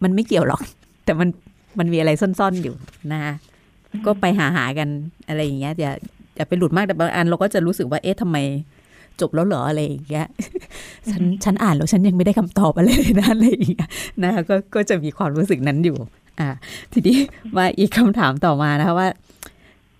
[0.03, 0.61] มันไม่เกี่ยวหรอก
[1.05, 1.29] แต่มัน
[1.79, 2.75] มันมีอะไรซ่อนๆอยู่
[3.11, 3.33] นะคะ
[4.05, 4.87] ก็ไปหาหากัน
[5.27, 5.91] อะไรอย่างเงี้ยอย่า
[6.35, 8.37] อย่าไปหลุดมากแต่บางอันเราก็จะรู้สึกว่าเอ๊ะทำไม
[9.21, 10.27] จบแล้วเหรออะไรอย่างเงี้ย
[11.09, 13.87] ฉันฉันอ่านแล้วฉันยังไม่ได้คำตอบอะไรเลยนะอะไรอย่างเงี้ย
[14.23, 15.97] นะคะก็ก็จะมีความรู้สึกนั้นอยู่
[16.39, 16.49] อ่า
[16.91, 17.17] ทีนี้
[17.57, 19.09] มาอีกคำถามต่อมานะคะว่า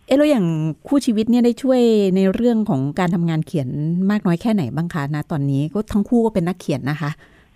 [0.05, 0.45] เอ๊ะแล้วอย่าง
[0.87, 1.81] คู่ชีวิตเนี่ยได้ช่วย
[2.15, 3.69] ในเรื่องของการทำงานเขียน
[4.11, 7.11] มากน้อยแค่ไหนบ้างคะนะตอนนี้ก็ทั้งคู่ก็เป็นนักเขียนนะคะ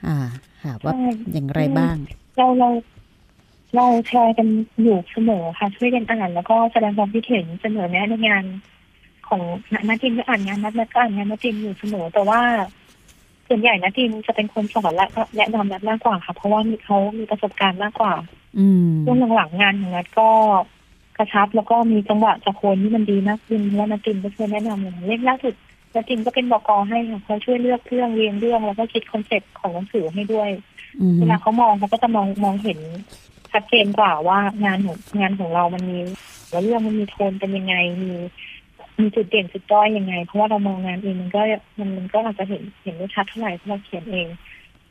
[0.07, 0.17] อ่า
[0.63, 1.95] ค่ะว่าใช่อย่างไรบ้าง
[2.38, 2.69] เราเรา
[3.76, 4.47] เราแชร์กัน
[4.82, 8.43] อยู่เสมอค่ะช่วยกันอ่านแล้วก็แสดงความคิดเห็นเสนอแนะในงาน
[9.28, 9.41] ของ
[9.88, 12.41] นักจิมก็อ่านงานนักนักก็อ่านงานนักจิมอยู่เสมอ แต่ว่า
[13.47, 18.13] ส่วนใหญ่นักจิมจะเป็นคนสอนและก็แนะนำนัดมากกว่าค่ะ เพราะว่ามีเขามีประสบการณ์มากกว่า
[18.59, 20.30] อืมช่วงหลังๆงานของนัดก็
[21.18, 25.55] กระชับแล้วก็มีจังหวะจะโคนที่มันดีมากขึ้นเพราะว่านักจิมก็ช่วยแนะนำอย่างเล่มล่าสุด
[25.93, 30.49] นักจิมก็เป็นบกให้ค่ะเขาช่วยเลือกเรื่องเรียงเรื่องแล้วก็คิด concept ของหนังสือให้ด้วย
[31.01, 32.80] อืมเวลาเขามองเขาก็จะมองมองเห็น
[33.58, 35.99] ชัดเจนกว่าว่างานของงานของเรามันมี
[36.51, 38.12] ว่าเรื่องมันมีโทนเป็นยังไงมี
[38.99, 41.41] มีจุดเด่นจุดด้อยยังไง เพราะว่าเรามองงานเองมันก็
[41.80, 44.28] มันมันก็อาจจะเห็นเห็นไม่ชัดเท่าไหร่เพราะเราเขียนเอง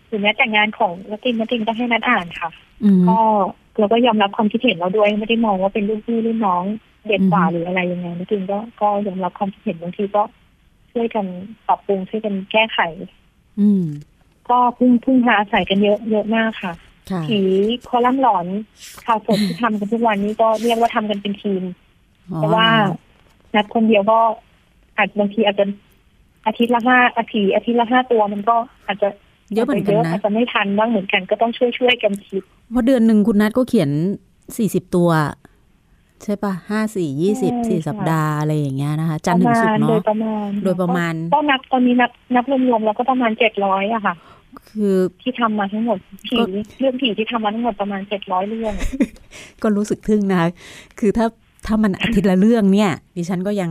[0.09, 2.51] หรือแม้แต่งานของนักตินนักตินก็ให้นัทอ่านค่ะ
[2.85, 3.19] อืมก็
[3.79, 6.64] เราก็ยอมรับความคิดเห็นเราด้วยไม่ได้มองว่าเป็นรุ่นพี่รุ่นน้อง
[7.07, 10.23] เด็กกว่าอืมหรืออะไรยังไงนักตินก็ก็ยอมรับความคิดเห็นบางทีก็
[10.93, 11.27] ช่วยกัน
[11.67, 12.79] ปรับปรุงช่วยกันแก้ไข
[13.61, 13.85] อืม
[14.51, 16.75] ก็พึ่งพึ่งพาอาศัยกันเยอะเยอะมากค่ะค่ะ
[17.29, 17.41] ผี
[17.89, 18.47] คอลัมน์หลอน
[19.07, 21.63] ข่าวสดที่ทำกันทุกวันนี้ก็เรียกว่าทำกันเป็นทีม
[22.33, 22.69] อ๋อเพราะว่า
[23.55, 24.19] นัดคนเดียวก็
[24.97, 25.65] อาจบางทีอาจจะ
[26.47, 29.09] อาทิตย์ละห้าอาทิตย์อาทิตย์ละห้าตัวมันก็อาจจะ
[29.55, 33.91] เยอะเหมือนกันเยอะนะอาจจะไม่ทันบ้างเหมือนกันก็ต้องช่วยช่วยๆกันคิดเพราะเดือนหนึ่งคุณนัทก็เขียน
[34.57, 35.11] สี่สิบตัว
[36.25, 44.15] ใช่ปะห้าสี่ยี่สิบสี่สัปดาห์อะไรอย่างเงี้ยนะคะ จันทร์ถึงศุกร์โดเนาะยประมาณ โดยประมาณก็นับตอนนี้นับนับรวมๆแล้วก็ประมาณเจ็ดร้อยอะค่ะ
[44.71, 46.45] คือที่ทำมาทั้งหมดผีก็
[46.81, 48.75] เรื่องผีที่ทำมาทั้งหมดประมาณเจ็ดร้อยเรื่อง
[49.63, 50.49] ก็รู้สึกทึ่งนะคะ
[51.01, 51.27] คือถ้า
[51.67, 53.71] ถ้ามันอาทิตย์ละเรื่องเนี่ย ดิฉันก็ยัง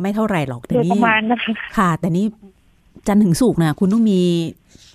[0.00, 2.26] ไม่เท่าไหร่หรอกแต่โดยปนี่ระมาณนะคะค่ะ แต่นี่
[3.06, 4.20] จันทร์ถึงศุกร์นะคุณต้องมี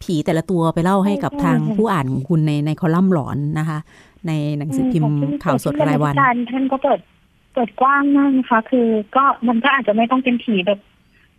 [0.04, 3.80] ผีแต่ละตัวไปเล่าให้กับใช่ทางใช่ผู้อ่านของคุณในในคอลัมน์หลอนนะคะ
[4.28, 7.00] ในหนังสือพิมพ์ข่าวสดรายวันการท่านก็เปิด
[7.54, 10.80] เปิดกว้างมากนะคะคือก็มันก็อาจจะไม่ต้องเป็นผีแบบ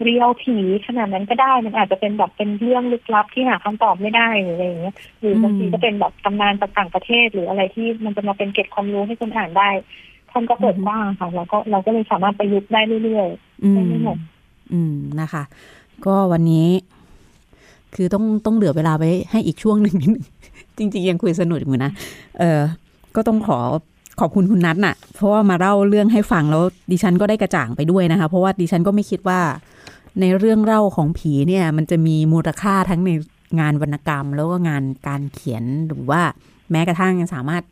[0.02, 9.70] เรียวผีขนาดนั้นก็ได้ มันอาจจะเป็นแบบเป็นเรื่องลึกลับที่หาคำตอบไม่ได้หรืออะไรอย่างเงี้ยหรือมบางทีก็เป็นแบบตำนานจากต่างประเทศหรืออะไรที่มันจะมาเป็นเกร็ดความรู้ให้คนอ่านได้
[10.30, 13.28] ท่านก็เปิดกว้างค่ะแล้วก็เราก็เลยสามารถประยุกต์ได้เรื่อย
[13.64, 14.18] อืๆมได้ไม่หมด
[14.72, 15.42] อืมนะคะ
[16.06, 16.68] ก็วันนี้
[17.94, 20.26] คือต้องต้องเหลือเวลาไปให้อีกช่วงหนึ่งนิดนึง
[20.78, 21.90] จริง ๆ ยังคุยสนุกอยู่นะ
[22.38, 22.60] เออ
[23.16, 23.58] ก็ต้องขอ
[24.20, 29.40] ขอบคุณคุณนัทน่ะ เพราะว่ามาเล่าเรื่องให้ฟังแล้วดิฉันก็ได้กระจ่างไปด้วยนะคะ เพราะว่าดิฉันก็ไม่คิดว่า
[30.20, 33.10] ในเรื่องเล่าของผีเนี่ย มันจะมีมูลค่าทั้งใน
[33.60, 36.20] งานวรรณกรรม แล้วก็งานการเขียนหรือว่า
[36.70, 37.62] แม้กระทั่งสามารถ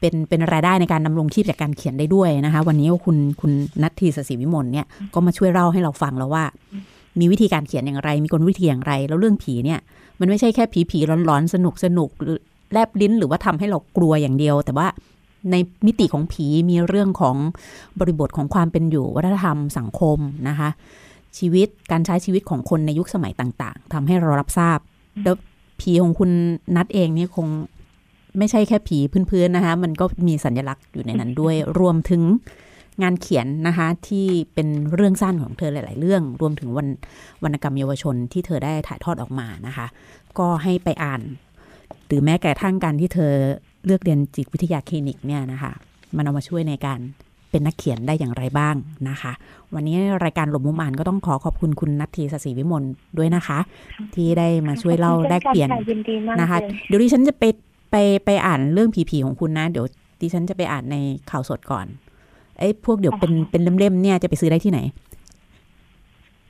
[0.00, 6.44] เป็นเป็นรายได้ในการดำรงชีพจากการเขียนได้ด้วยนะคะ วันนี้คุณคุณนัททีสศิวิมลเนี่ยก็มาช่วยเล่าให้เราฟังแล้วว่า
[7.18, 9.78] มีวิธีการเขียนอย่างไร มีกลวิธีอย่างไร แล้วเรื่องผีเนี่ย
[10.20, 12.38] มันไม่ใช่แค่ผีผีร้อนๆสนุกสนุกหรือ
[12.72, 14.86] แลบลิ้นหรือว่าทำให้เรากลัวอย่างเดียว แต่ว่า
[15.50, 15.54] ใน
[15.86, 17.36] มิติของผีมีเรื่องของ
[18.00, 20.18] บริบทของความเป็นอยู่วัฒนธรรมสังคม
[20.48, 20.68] นะคะ
[21.38, 24.78] ชีวิตการใช้ชีวิตของคนในยุคสมัยต่าง ๆทำให้เรารับทราบ
[25.24, 25.36] แล้ว
[25.80, 26.30] ผีของคุณ
[26.76, 27.46] นัดเองเนี่ยคง
[28.38, 28.98] ไม่ใช่แค่ผี
[29.30, 32.22] พื้นๆนะคะมันก็มีสัญลักษณ์อยู่ในนั้นด้วย รวมถึง
[33.02, 36.88] งานเขียนนะคะที่เป็นเรื่องสั้นของเธอหลาย ๆ เรื่อง รวมถึงวัน
[37.42, 39.86] วรรณกรรมเยาวชนที่เธอได้ถ่ายทอดออกมานะคะ
[40.38, 41.20] ก็ให้ไปอ่าน
[42.06, 43.32] หรือแม้กระทั่งการที่เธอ
[43.88, 45.72] เลือกเรียนจิตวิทยาคลินิกเนี่ยนะคะ
[46.16, 47.00] มันเอามาช่วยในการ
[47.50, 48.74] เป็นนักเขียนได้อย่างไรบ้าง
[49.08, 49.32] นะคะ
[49.74, 52.82] วันนี้รายการหลบมุมอ่านก็ต้องขอขอบคุณคุณนัททีสศิวิมล
[53.18, 53.58] ด้วยนะคะ
[54.14, 57.44] ที่ได้มาช่วยเล่าแลกเปลี่ยนยินดีมากนะคะเลยเดี๋ยวดิฉันจะไป
[57.90, 59.86] ไปไปอ่านเรื่องผีๆของคุณนะ เดี๋ยว
[60.20, 60.96] ดิฉันจะไปอ่านใน
[61.30, 61.86] ข่าวสดก่อน
[62.58, 64.80] ไอ้พวกเดี๋ยวเป็นเป็นเล่มๆเนี่ยจะไปซื้อได้ที่ไหน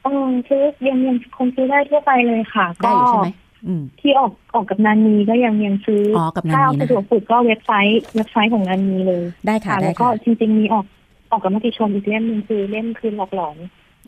[0.02, 3.47] เออซื้อยังยังคงซื้อได้ทั่วไปเลยค่ะได้อยู่ใช่ไหมอืม
[4.00, 10.86] ที่ออกออกกับนานีก็ยังยังซื้ออ๋อกับนานีถ้านะสะดวกสุดก็เว็บไซต์เว็บไซต์ของนานีเลย ได้ค่ะแล้ได้วก็ค่ะจริง ๆ มีออก
[11.30, 13.56] ออกกับมติชนอีกเล่มหนึงคือเล่มคืนหลอกหลอน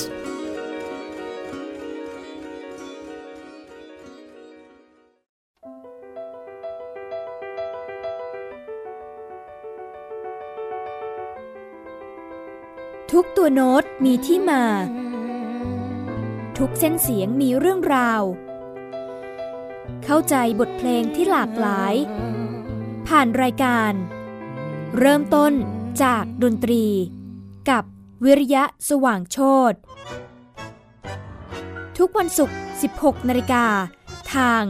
[13.12, 14.64] ทุกตัวโน้ตมีที่มา
[16.58, 18.24] ทุกเส้นเสียงมีเรื่องราว
[20.12, 21.94] เข้าใจบทเพลงที่หลากหลาย
[23.08, 23.94] ผ่านรายการ
[25.00, 25.54] เริ่มต้น
[26.04, 26.86] จากดนตรี
[27.70, 27.84] กับ
[28.24, 29.40] วิริยะสว่างโช
[29.72, 29.74] ต
[31.98, 32.58] ทุกวันศุกร์
[32.94, 33.66] 16 นาฬิกา
[34.36, 34.62] ทาง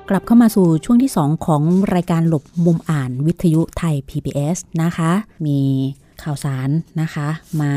[0.09, 1.62] กลับเข้ามาสู่ช่วงที่ 2 ของ
[1.95, 5.12] รายการหลบมุมอ่านวิทยุไทย PBS นะคะ
[5.47, 5.59] มี
[6.22, 6.68] ข่าวสาร
[7.01, 7.28] นะคะ
[7.61, 7.72] มา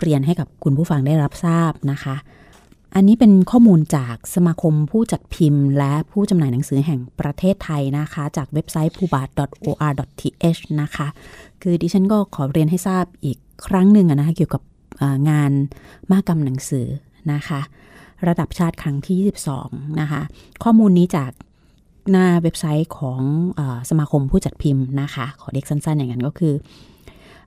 [0.00, 2.14] เรียนให้กับคุณผู้ฟังได้รับทราบนะคะ
[2.94, 9.22] อันนี้เป็นข้อมูลจากสมาคมผู้จัดพิมพ์ และผู้จำหน่ายหนังสือแห่งประเทศไทยนะคะ จากเว็บไซต์ p u b a
[9.84, 11.08] or.th นะคะ
[11.62, 14.62] คือดิฉันก็ขอเรียนให้ทราบอีกครั้งหนึ่งนะคะเกี่ยวกับ
[15.30, 15.52] งาน
[16.12, 16.86] มากรรมหนังสือ
[17.32, 17.60] นะคะ
[18.28, 20.22] ระดับชาติครั้งที่ 22 นะคะ
[20.62, 21.30] ข้อมูลนี้จาก
[22.10, 23.20] หน้าเว็บไซต์ของ
[23.58, 23.60] อ
[23.90, 26.54] สมาคมผู้จัดพิมพ์นะคะ ขอเด็กสั้นๆ อย่างนั้นก็คือ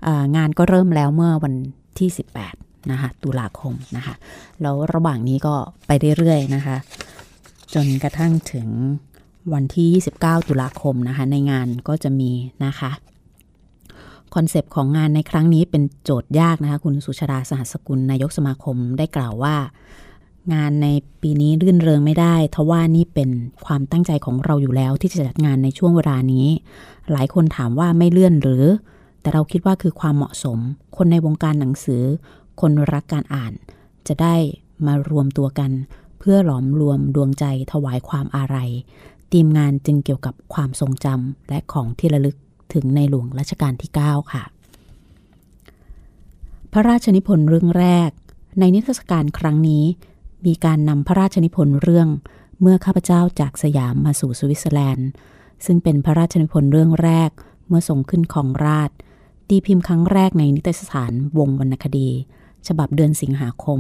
[0.06, 1.54] องานก็เริ่มแล้วเมื่อวัน
[2.00, 4.16] ที่ 18 นะคะตุลาคมนะคะ
[4.62, 5.56] แล้วระหว่างนี้ก็
[5.88, 6.76] ไปเรื่อยๆนะคะ
[7.74, 8.68] จนกระทั่งถึง
[9.54, 9.88] วันที่
[10.22, 12.32] 29 ตุลาคมนะคะในงานก็จะมี
[12.66, 12.92] นะคะ
[14.36, 19.56] คอนเซปต์ของงานในครั้งนี้เป็นโจทย์ยากนะคะคุณสุชาดาสหัสกุลนายกสมาคมได้กล่าวว่า
[20.54, 20.88] งานใน
[21.22, 23.30] ปีนี้รื่นเริงไม่ได้ ทว่านี่เป็น
[23.66, 26.48] ความตั้งใจของเราอยู่แล้วที่จะจัดงานในช่วงเวลานี้
[27.12, 28.66] หลายคนถามว่าไม่เลื่อนหรือ
[29.22, 30.58] แต่เราคิดว่าคือความเหมาะสม
[30.98, 32.04] คนในวงการหนังสือ
[32.62, 33.54] คนรักการอ่าน
[34.08, 34.36] จะได้
[34.86, 35.72] มารวมตัวกัน
[36.20, 38.70] เพื่อหลอมรวมดวงใจถวายความอาลัย
[39.32, 42.38] ทีมงานจึงเกี่ยวกับความทรงจำและของที่ระลึก
[42.74, 44.44] ถึงในหลวงรัชกาลที่ 9 ค่ะ
[46.72, 48.10] พระราชนิพนธ์เรื่องแรก
[48.60, 49.84] ในนิทรรศการครั้งนี้
[50.46, 52.08] มีการนำพระราชนิพนธ์เรื่อง
[52.62, 55.10] เมื่อข้าพเจ้าจากสยามมาสู่สวิตเซอร์แลนด์
[55.66, 57.30] ซึ่งเป็นพระราชนิพนธ์เรื่องแรก
[57.68, 58.90] เมื่อทรงขึ้นของราช
[59.48, 62.10] ตีพิมพ์ครั้งแรกในนิตยสารวงวรรณคดี
[62.68, 63.80] ฉบับเดือนสิงหาคม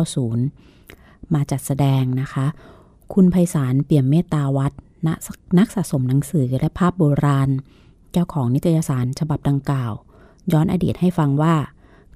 [0.00, 2.46] 2490 มาจัดแสดงนะคะ
[3.12, 4.72] คุณไพศาลเปี่ยมเมตตาวัด
[5.58, 7.50] นักสะสมหนังสือและภาพโบราณ
[8.12, 9.92] เจ้าของนิตยสารฉบับดังกล่าว
[10.52, 11.54] ย้อนอดีตให้ฟังว่า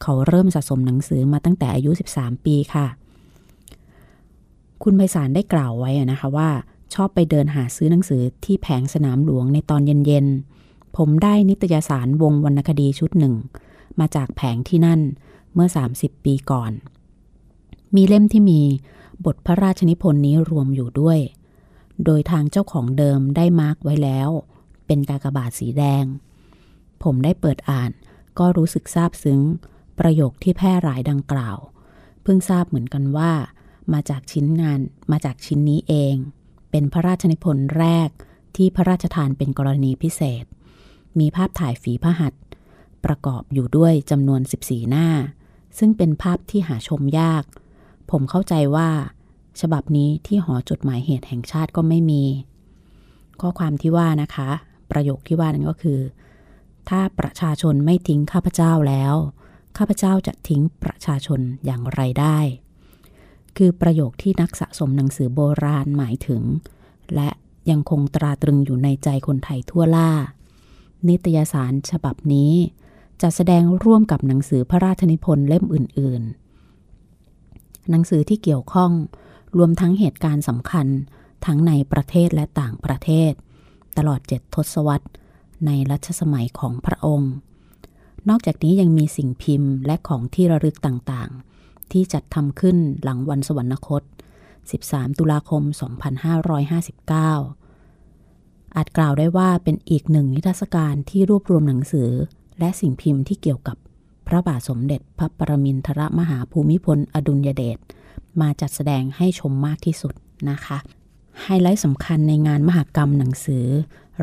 [0.03, 2.87] เขาเริ่มสะสมหนังสือมาตั้งแต่อายุ 13 ปีค่ะ
[4.83, 6.51] คุณไพศาลได้กล่าวไว้นะคะว่า
[6.95, 13.35] ชอบไปเดินหาซื้อหนังสือที่แผงสนามหลวงในตอนเย็นๆผมได้นิตยสารวงวรรณคดีชุดหนึ่ง
[14.01, 15.01] มาจากแผงที่นั่น
[15.55, 16.73] เมื่อ 30 ปีก่อน
[17.95, 18.63] มีเล่มที่มี
[19.25, 21.19] บทพระราชนิพนธ์นี้รวมอยู่ด้วย
[22.05, 24.31] โดยทางเจ้าของเดิมได้มาร์กไว้แล้ว
[24.87, 26.05] เป็นกากบาทสีแดง
[27.03, 27.91] ผมได้เปิดอ่าน
[28.39, 29.41] ก็รู้สึกซาบซึ้ง
[29.99, 31.59] ประโยคที่แพร่หลายดังกล่าว
[32.23, 33.33] เพิ่งทราบเหมือนกันว่า
[33.93, 34.81] มาจากชิ้นงาน
[35.11, 36.15] มาจากชิ้นนี้เอง
[36.71, 38.09] เป็นพระราชนิพนธ์แรก
[38.57, 40.45] ที่พระราชทานเป็นกรณีพิเศษ
[41.19, 42.43] มีภาพถ่ายฝีพระหัตถ์
[43.05, 45.09] ประกอบอยู่ด้วยจำนวน 14 หน้า
[45.79, 47.45] ซึ่งเป็นภาพที่หาชมยาก
[48.11, 48.89] ผมเข้าใจว่า
[49.61, 52.25] ฉบับนี้ที่หอจดหมายเหตุแห่งชาติก็ไม่มี
[53.41, 54.51] ข้อความที่ว่านะคะ
[54.91, 56.01] ประโยคที่ว่านั้นก็คือ
[56.89, 59.15] ถ้าประชาชนไม่ทิ้งข้าพเจ้าแล้ว
[59.77, 62.39] ข้าพเจ้าจะทิ้งประชาชนอย่างไรได้
[63.57, 66.43] คือประโยคที่นักสะสมหนังสือโบราณหมายถึง
[67.15, 67.31] และ
[67.71, 70.11] ยังคงตราตรึงอยู่ในใจคนไทยทั่วล่า
[71.09, 72.53] นิตยสารฉบับนี้
[73.23, 76.23] จะแสดงร่วมกับหนังสือพระราชนิพนธ์เล่มอื่น
[77.07, 78.93] ๆ หนังสือที่เกี่ยวข้อง
[79.57, 80.87] รวมทั้งเหตุการณ์สำคัญ
[81.47, 83.33] ทั้งในประเทศและต่างประเทศ
[83.97, 85.09] ตลอดเจ็ดทศวรรษ
[85.67, 87.33] ในรัชสมัยของพระองค์
[88.29, 94.03] นอกจากนี้ยังมีสิ่งพิมพ์และของที่ระลึกต่างๆ ที่จัดทำขึ้นหลังวันสวรรคต
[94.61, 95.63] 13 ตุลาคม
[97.39, 102.11] 2559 อาจกล่าวได้ว่าเป็นอีกหนึ่งนิทรรศการที่รวบรวมหนังสือ
[102.59, 103.77] และสิ่งพิมพ์ที่เกี่ยวกับ
[104.27, 107.79] พระบาทสมเด็จพระปรมินทรมหาภูมิพล อดุลยเดช
[108.41, 110.15] มาจัดแสดงให้ชมมากที่สุด
[110.51, 110.79] นะคะ
[111.43, 113.67] ไฮไลท์สำคัญในงานมหกรรมหนังสือ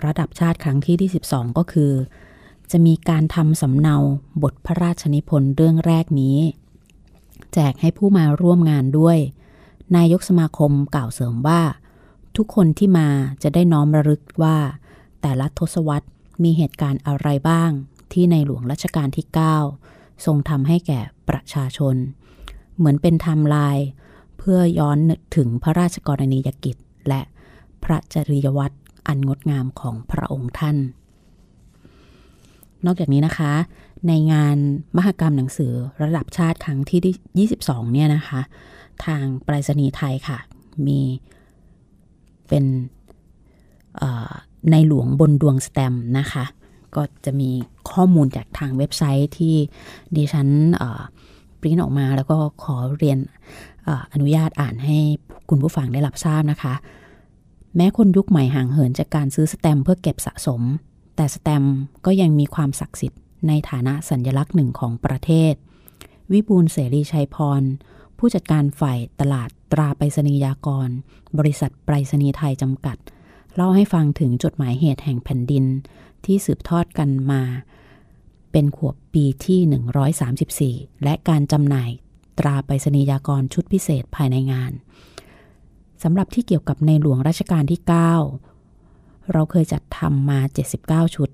[0.06, 1.92] ระดับชาติครั้งที่ที่12ก็คือ
[2.72, 3.96] จะมีการทำสำเนา
[4.44, 6.38] บทพระราชนิพนธ์เรื่องแรกนี้
[7.54, 9.18] แจกให้ผู้มาร่วมงานด้วย
[9.96, 11.62] นายกสมาคมกล่าวเสริมว่า
[12.38, 13.08] ทุกคนที่มา
[13.44, 14.58] จะได้น้อมระลึกว่า
[15.22, 16.08] แต่ละทศวรรษ
[16.44, 17.72] มีเหตุการณ์อะไรบ้าง
[18.14, 19.26] ที่ในหลวงรัชกาลที่
[19.76, 21.00] 9 ทรงทำให้แก่
[21.30, 21.96] ประชาชน
[22.78, 23.88] เหมือนเป็นไทม์ไลน์
[24.38, 26.76] เพื่อย้อนนึกถึงพระราชกรณียกิจ
[27.08, 27.22] และ
[27.84, 28.76] พระจริยวัตร
[29.08, 30.78] อันงดงามของพระองค์ท่าน
[32.86, 33.54] นอกจากนี้นะคะ
[34.08, 34.58] ในงาน
[34.98, 38.42] มหกรรมหนังสือระดับชาติครั้งที่ 22 เนี่ยนะคะ
[39.06, 40.38] ทางไปรษณีย์ไทยค่ะ
[40.88, 41.00] มี
[42.48, 42.66] เป็น
[44.72, 46.44] ในหลวงบนดวงสแตมนะคะ
[46.96, 47.50] ก็จะมี
[47.92, 49.56] ข้อมูลจากทางเว็บไซต์ที่
[50.16, 50.48] ดิฉัน
[51.60, 53.20] ปริ้นออกมาแล้วก็ขอเรียน
[54.14, 54.98] อนุญาตอ่านให้
[55.50, 56.74] คุณผู้ฟังได้รับทราบนะคะ
[57.76, 60.62] แม้คนยุคใหม่ห่างเหินจากการซื้อสแตมเพื่อเก็บสะสม
[61.16, 61.64] แต่สแตม
[62.06, 65.54] ก็ยังมีความศักดิ์สิทธิ์ในฐานะสัญลักษณ์หนึ่งของประเทศ
[66.32, 67.62] วิบูลเสรีชัยพร
[68.18, 70.90] ผู้จัดการฝ่ายตลาดตราไปรษณียากร
[71.38, 72.98] บริษัทไปรษณีย์ไทยจำกัด
[73.56, 75.66] เล่าให้ฟังถึงจดหมายเหตุแห่งแผ่นดิน
[76.26, 77.42] ที่สืบทอดกันมา
[78.52, 81.90] เป็นขวบปีที่ 134 และการจำหน่าย
[82.40, 84.72] ตราไปรษณียากรชุดพิเศษภายในงาน
[86.04, 87.82] สำหรับที่เกี่ยวกับในหลวงรัชกาลที่
[88.58, 90.40] 9 เราเคยจัดทำมา
[90.78, 91.30] 79 ชุด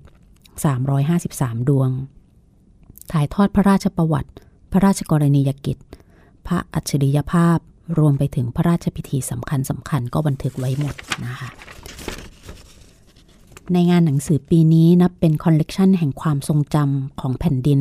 [0.82, 1.90] 353 ดวง
[3.12, 4.30] ถ่ายทอดพระราชประวัติ
[4.72, 5.78] พระราชกรณียกิจ
[6.46, 7.58] พระอัจฉริยภาพ
[7.98, 11.48] รวมไปถึงพระราชพิธีสำคัญสำคัญก็บันทึกไว้หมดนะคะ
[13.72, 17.80] ในงานหนังสือปีนี้นับเป็นคอลเลกชันแห่งความทรงจำของแผ่นดิน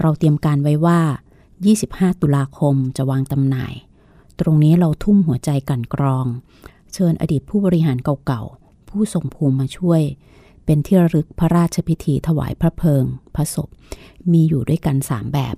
[0.00, 1.00] เราเตรียมการไว้ว่า
[1.60, 3.74] 25 ตุลาคมจะวางจำหน่าย
[4.40, 6.26] ตรงนี้เราทุ่มหัวใจกันกรอง
[6.92, 10.02] เชิญอดีตผู้บริหารเก่าๆ ผู้ทรงภูมิมาช่วย
[10.64, 13.04] เป็นที่ระลึกพระราชพิธีถวายพระเพลิง
[13.34, 13.68] พระศพ
[14.32, 15.56] มีอยู่ด้วยกัน 3 แบบ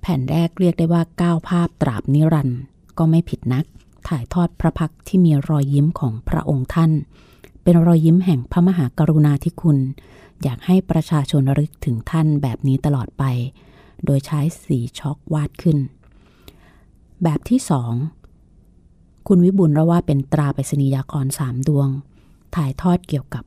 [0.00, 2.60] แผ่นแรกเรียกได้ว่าก้าวภาพตราบนิรันด์
[2.98, 3.64] ก็ไม่ผิดนัก
[4.08, 6.92] ถ่ายทอดพระพักที่มีรอยยิ้มของพระองค์ท่าน
[7.62, 9.78] เป็นรอยยิ้มแห่งพระมหากรุณาธิคุณ
[10.42, 13.24] อยากให้ประชาชนรึกถึงท่านแบบนี้ตลอดไป
[14.04, 15.78] โดยใช้สีช็อกวาดขึ้น
[17.22, 17.92] แบบที่สอง
[19.28, 21.88] คุณวิบุลระว่าเป็นตราไปรษณียากรสามดวง
[22.54, 23.44] ถ่ายทอดเกี่ยวกับ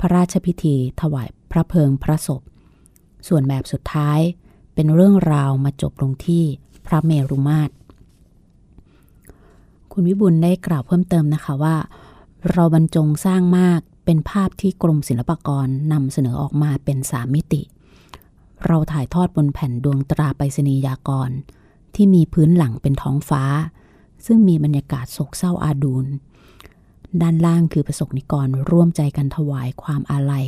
[0.00, 2.42] พระราชพิธีถวายพระเพลิงพระศพ
[3.28, 4.20] ส่วนแบบสุดท้าย
[4.74, 6.44] เป็นเรื่องราวมาจบลงที่
[6.86, 7.72] พระเมรุมาตร
[9.92, 11.76] คุณวิบุลได้กล่าวเพิ่มเติมนะคะว่า
[12.50, 17.62] เราบรรจงสร้างมากเป็นภาพที่กรมศิลปากรนำเสนอออกมาเป็นสามมิติ
[18.66, 21.30] เราถ่ายทอดบนแผ่นดวงตราไปรษณียากร
[21.94, 23.44] ที่มีพื้นหลังเป็นท้องฟ้า
[24.26, 26.06] ซึ่งมีบรรยากาศโศกเศร้าอาดูล
[27.22, 30.46] ด้านล่างคือประสบนิกรร่วมใจกันถวายความอาลัย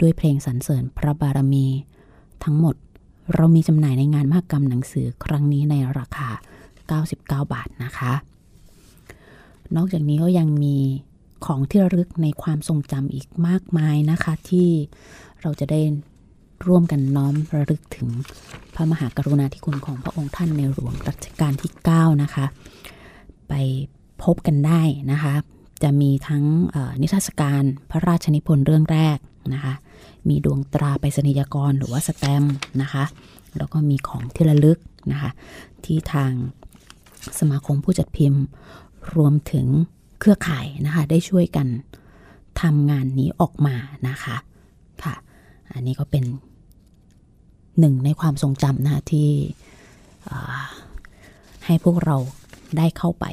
[0.00, 1.66] ด้วยเพลงสรรเสริญพระบารมี
[2.44, 2.74] ทั้งหมด
[3.34, 6.28] เรามีจำหน่ายในงานมหกรรมหนังสือครั้งนี้ในราคา
[6.90, 8.12] 99 บาทนะคะ
[9.76, 10.76] นอกจากนี้ก็ยังมี
[11.46, 14.68] ของที่ระลึกในความทรงจำอีกมากมายนะคะ ที่
[15.42, 15.80] เราจะได้
[16.66, 18.08] ร่วมกันน้อมระลึกถึง
[18.74, 22.44] พระมหากรุณาธิคุณของพระองค์ท่านในหลวงรัชกาลที่ 9 นะคะ
[23.48, 23.54] ไป
[24.22, 24.82] พบกันได้
[25.12, 25.34] นะคะ
[25.82, 26.44] จะมีทั้ง
[27.00, 29.18] นิทรรศการพระราชนิพนธ์เรื่องแรก
[29.54, 29.74] นะคะ
[30.28, 33.04] มีดวงตราไปรษณียากรหรือว่าสแตมป์นะคะ
[33.56, 34.78] แล้วก็มีของที่ระลึก
[35.12, 35.30] นะคะ
[35.84, 36.32] ที่ทาง
[37.38, 38.42] สมาคมผู้จัดพิมพ์
[39.14, 39.66] รวมถึง
[40.20, 41.68] เครือข่ายนะคะ ได้ช่วยกัน
[42.62, 43.74] ทำงานนี้ออกมา
[44.08, 44.36] นะคะ
[45.02, 45.14] ค่ะ
[45.74, 46.24] อันนี้ก็เป็น
[47.78, 49.28] หนึ่งในความทรงจำนะคะที่
[51.66, 52.16] ให้พวกเรา
[52.78, 53.26] ได้เข้าไป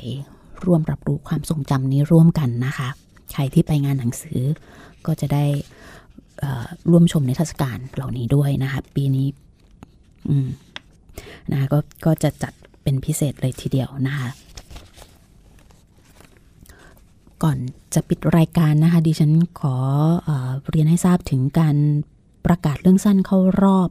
[0.65, 2.89] ร่วมรับรู้ความทรงจำนี้ร่วมกันนะคะ
[3.33, 4.41] ใครที่ไปงานหนังสือ
[5.05, 5.45] ก็จะได้
[6.91, 9.27] ร่วมชมในเทศกาลเหล่านี้ด้วยนะคะ ปีนี้
[11.51, 14.29] นะก็ก็จะจัดเป็นพิเศษเลยทีเดียวนะคะ
[17.43, 17.57] ก่อน
[17.93, 19.75] จะปิดรายการนะคะ ดิฉันขอ
[20.23, 20.29] เอ
[20.69, 21.77] เรียนให้ทราบถึงการ
[22.45, 23.89] ประกาศเรื่องสั้นเข้ารอบ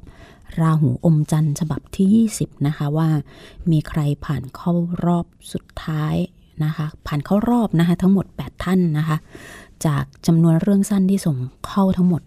[0.60, 3.08] ราหูอมจันทร์ฉบับที่ 20 นะคะว่า
[3.70, 4.72] มีใครผ่านเข้า
[5.04, 6.14] รอบสุดท้าย
[6.64, 9.16] นะคะ ผ่านเข้ารอบนะคะ ทั้งหมด 8 ท่านนะคะ
[9.86, 11.36] จากจำนวนเรื่องสั้นที่ส่ง
[11.66, 12.22] เข้าทั้งหมด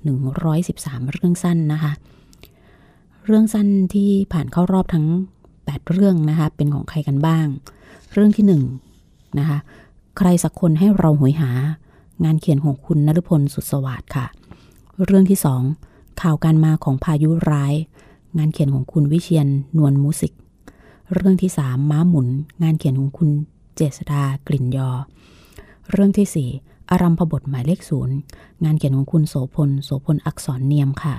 [0.53, 1.91] 113 เรื่องสั้นนะคะ
[3.25, 5.05] เรื่องสั้นที่ผ่านเข้ารอบทั้ง
[5.53, 7.45] 8 เรื่องนะคะ เป็นของใครกันบ้าง
[8.13, 8.45] เรื่องที่
[8.97, 9.57] 1นะคะ
[10.21, 11.51] ใครสักคนให้เราหวยหา
[12.23, 14.25] งานเขียนของคุณนฤพลสุดสวัสดิ์ค่ะ
[15.05, 15.39] เรื่องที่
[15.79, 17.73] 2ข่าวการมาของพายุร้าย
[18.37, 19.47] งานเขียนของคุณวิเชียน
[19.77, 20.33] นวลมูสิก
[21.13, 22.27] เรื่องที่3ม้าหมุน
[22.63, 23.29] งานเขียนของคุณ
[23.75, 24.89] เจษดากลิ่นยอ
[25.91, 28.15] เรื่องที่4อารัมพบทหมายเลขศูนย์
[28.63, 31.15] งานเขียนของคุณโสพลโสพลอักษรเนียมค่ะ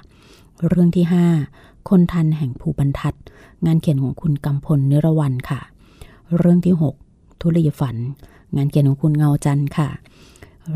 [0.68, 1.04] เรื่องที่
[1.46, 3.14] 5 คนทันแห่งภูบรรทัด
[3.66, 5.60] งานเขียนของคุณกำพลนิรวันค่ะ
[6.38, 6.74] เรื่องที่
[7.06, 7.96] 6 ทุลีฝัน
[8.56, 9.88] งานเขียนของคุณเงาจันค่ะ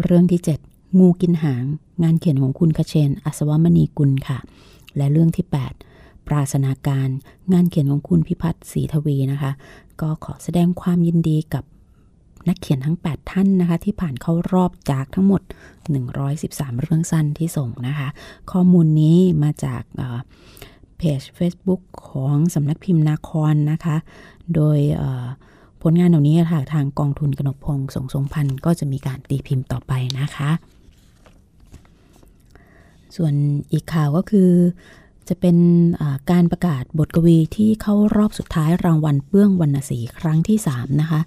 [0.05, 1.65] เรื่องที่ 7 งูกินหาง
[2.03, 4.39] งานเขียนของคุณคเชน อัศวมณีกุลค่ะ
[4.97, 5.47] และเรื่องที่
[5.87, 7.09] 8 ปราศนาการ
[7.53, 9.53] งานเขียนของคุณพิพัฒน์ศรีทวีนะคะ
[10.01, 11.65] ก็ขอแสดงความยินดีกับ
[12.49, 15.43] นักเขียนทั้ง 8 ท่านนะคะ ที่ผ่านเข้ารอบจากทั้งหมด
[16.13, 18.09] 113 เรื่องสั้นที่ส่งนะคะ
[18.53, 19.83] ข้อมูลนี้มาจาก
[20.97, 23.97] เพจ Facebook ของสำนักพิมพ์นาครนะคะ
[24.55, 24.79] โดย
[25.85, 30.51] ผลงานเหล่านี้ค่ะทางกองทุนกนกพงสงสงพันธ์ก็จะมีการตีพิมพ์ต่อไปนะคะ
[33.17, 33.35] ส่วน
[33.73, 34.51] อีกข่าวก็คือ
[35.29, 35.57] จะเป็น
[36.31, 41.21] การประกาศบทกวีที่เข้ารอบสุดท้ายรางวัลเปื้องวรรณสีครั้งที่ 3 นะคะ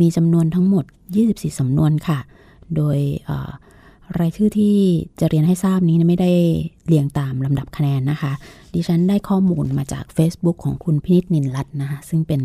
[0.00, 0.84] มีจำนวนทั้งหมด
[1.22, 2.18] 24 สำนวนค่ะ
[2.76, 2.98] โดย
[4.18, 4.76] รายชื่อที่
[5.20, 6.32] จะเรียนให้ทราบนี้ไม่ได้
[6.86, 8.32] เรียงตามลำดับคะแนนนะคะ
[8.74, 12.40] ดิฉันได้ข้อมูลมาจาก Facebook ของคุณพินิจนินรัตน์นะคะ ซึ่งเป็น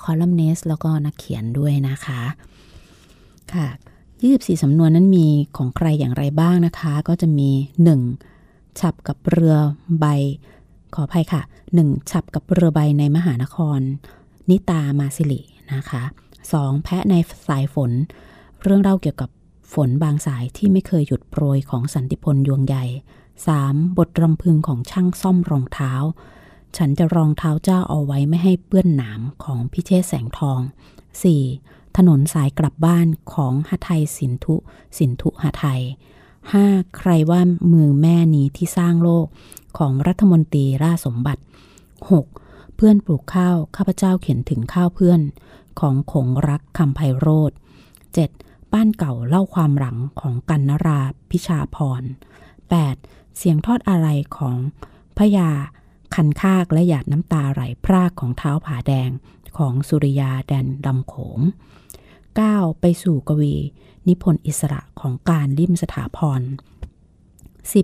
[0.00, 2.20] คอลัมเนสแล้วก็นักเขียนด้วยนะคะ
[3.54, 3.68] ค่ะ
[4.16, 5.26] 24สำนวนนั้นมี
[5.56, 7.50] ของใครอย่างไรบ้างนะคะ ก็จะมี
[8.14, 8.80] 1.
[8.80, 9.56] ฉับกับเรือ
[10.00, 10.06] ใบ
[10.94, 11.42] ขออภัยค่ะ
[11.74, 13.80] หนึ่งฉับกับเรือใบในมหานคร
[14.50, 15.40] นิตามาสิริ
[15.74, 16.02] นะคะ
[16.52, 17.14] สองแพะใน
[17.48, 17.90] สายฝน
[18.62, 19.30] เรื่องเล่าเกี่ยวกับ
[19.74, 22.84] ฝนบางสายที่ไม่เคยหยุดโปรยของสันติพลยวงใหญ่
[23.40, 23.98] 3.
[23.98, 25.92] บทรำพึงของช่างซ่อมรองเท้า
[26.76, 30.60] ฉันจะรองเท้าเจ้าเอาไว้ไม่ให้เปื้อนหนามของพิเชษแสงทอง
[31.28, 31.96] 4.
[31.96, 34.54] ถนนสายกลับบ้านของหไทยสินทุ
[34.98, 35.80] สินทุหไทย
[36.38, 36.96] 5.
[36.96, 37.40] ใครว่า
[37.72, 39.26] มือแม่นี้ที่สร้างโลก
[39.78, 41.42] ของรัฐมนตรีราสมบัติ
[42.08, 42.76] 6.
[42.76, 45.20] เพื่อนปลูกข้าว ข้าพเจ้าเขียนถึงข้าวเพื่อน
[45.80, 47.52] ของขงรักคำไพโรธ
[48.32, 48.72] 7.
[48.72, 51.00] บ้านเก่าเล่าความหลังของกันนรา
[51.30, 52.02] พิชาพร
[52.70, 53.36] 8.
[53.36, 54.56] เสียงทอดอะไรของ
[55.18, 55.50] พยา
[56.14, 59.10] คันคากและหยาดน้ำตาไหลพรากของเท้าผาแดง
[59.58, 61.38] ของสุริยาแดนดำโขง
[62.30, 62.80] 9.
[62.80, 63.54] ไปสู่กวี
[64.08, 66.42] นิพนธ์อิสระของการริมสถาพร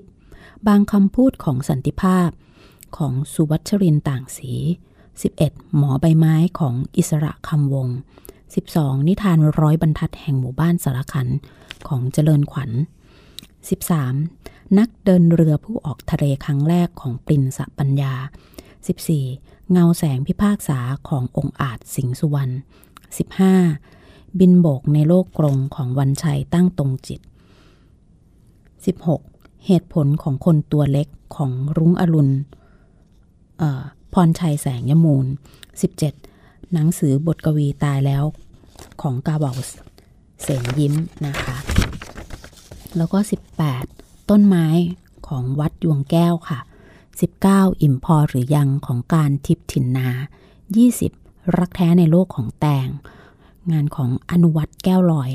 [0.03, 0.67] 10.
[0.67, 2.31] บางคำพูดของสันติภาพ
[2.97, 4.53] ของสุวัชรินต่างสี
[5.15, 5.77] 11.
[5.77, 7.89] หมอใบไม้ของอิสระคำวง
[8.49, 9.09] 12.
[9.09, 11.29] นิทานร้อยบรรทัดแห่งหมู่บ้านสารขัน
[11.89, 12.71] ของเจริญขวัญ
[13.71, 14.56] 13.
[14.79, 18.15] นักเดินเรือผู้ออกทะเลครั้งแรกของปรินสปัญญา
[18.93, 19.71] 14.
[19.73, 22.53] เงาแสงพิพากษาขององค์อาจสิงสุวรรณ
[23.65, 24.39] 15.
[24.39, 27.21] บินโบกในโลกกรงของวันชัยตั้งตรงจิต
[29.03, 29.67] 16.
[29.67, 32.35] เหตุผลของคนตัวเล็กของรุ้งอรุณ
[34.13, 35.27] พรชัยแสงยมูล
[35.99, 36.73] 17.
[36.73, 38.25] หนังสือบทกวีตายแล้ว
[39.03, 39.53] ของกาเบา
[40.43, 40.95] เสนยิ้ม
[41.27, 41.57] นะคะ
[42.97, 43.19] แล้วก็
[43.65, 44.67] 18 ต้นไม้
[45.29, 46.59] ของวัดยวงแก้วค่ะ
[47.21, 50.09] 19 อิ่มพอหรือยังของการทิพถิ่นนา
[50.81, 52.89] 20 รักแท้ในโลกของแตง
[53.73, 55.31] งานของอนุวัตแก้วลอย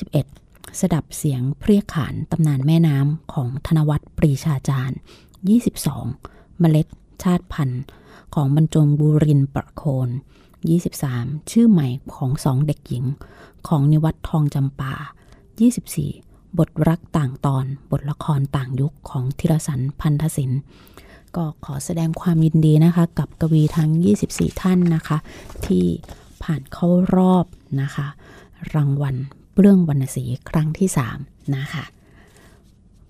[0.00, 4.98] 21 สดับเสียงเพรียขานตำนานแม่น้ำของธนวัตรปรีชาจารย์
[5.78, 6.86] 22 เมล็ด
[7.22, 7.84] ชาติพันธุ์
[8.34, 10.08] ของบรรจงบูรินประโคน
[10.80, 13.04] 23 ชื่อใหม่ของสองเด็กหญิง
[13.68, 14.94] ของนิวัตทองจำปา
[15.64, 16.25] 24
[16.58, 20.50] บทรักต่างตอน บทละครต่างยุคของธีรสันพันธศิน
[21.36, 23.90] ก็ขอแสดงความยินดีนะคะ กับกวีทั้ง
[24.26, 25.18] 24 ท่านนะคะ
[25.66, 25.84] ที่
[26.42, 27.44] ผ่านเข้ารอบ
[27.80, 28.06] นะคะ
[28.74, 29.14] รางวัล
[29.58, 30.88] เรื่องวรรณศรีครั้งที่
[31.20, 31.84] 3 นะคะ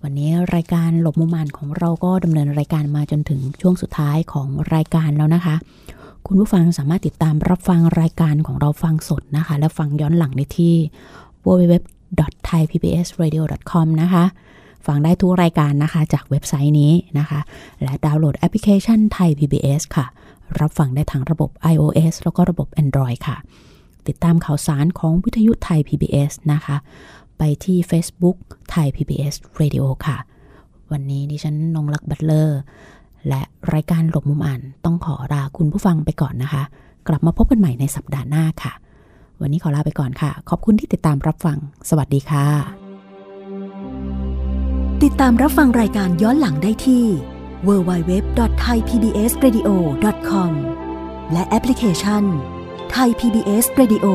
[0.01, 5.55] วันนี้รายการหลบมุมานของเราก็ดำเนินรายการมาจนถึงช่วงสุดท้ายของรายการแล้วนะคะ
[6.25, 10.75] คุณผู้ฟังสามารถติดตามรับฟังรายการของเราฟังสดนะคะ และฟังย้อนหลังได้ที่
[11.45, 11.73] www
[12.19, 14.23] www.thaipbsradio.com นะคะ
[14.87, 17.39] ฟังได้ทุกรายการนะคะ จากเว็บไซต์นี้นะคะ
[17.83, 20.05] และดาวน์โหลดแอปพลิเคชันไทย PBS ค่ะ
[20.59, 23.37] รับฟังได้ทั้งระบบ iOS แล้วก็ระบบ Android ค่ะ
[24.07, 26.77] ติดตามข่าวสารของวิทยุไทย PBS นะคะ
[27.37, 28.37] ไปที่ Facebook
[28.71, 30.17] ไทย PBS Radio ค่ะ
[30.91, 32.59] วันนี้ดิฉันนงลักษ์บัตเลอร์
[33.27, 33.41] และ
[33.73, 36.63] รายการหลบมุมอ่านต้องขอลาคุณผู้ฟังไปก่อนนะคะ
[37.07, 38.73] กลับมาพบกันใหม่ในสัปดาห์หน้าค่ะ
[39.41, 41.57] วันนี้ขอลาไปก่อนค่ะ ขอบคุณที่ติดตามรับฟัง
[41.89, 42.47] สวัสดีค่ะ
[45.03, 47.05] ติดตามรับฟังรายการย้อนหลังได้ที่
[47.67, 50.51] www.thaipbsradio.com
[51.31, 52.23] และแอปพลิเคชัน
[52.95, 54.05] Thai PBS Radio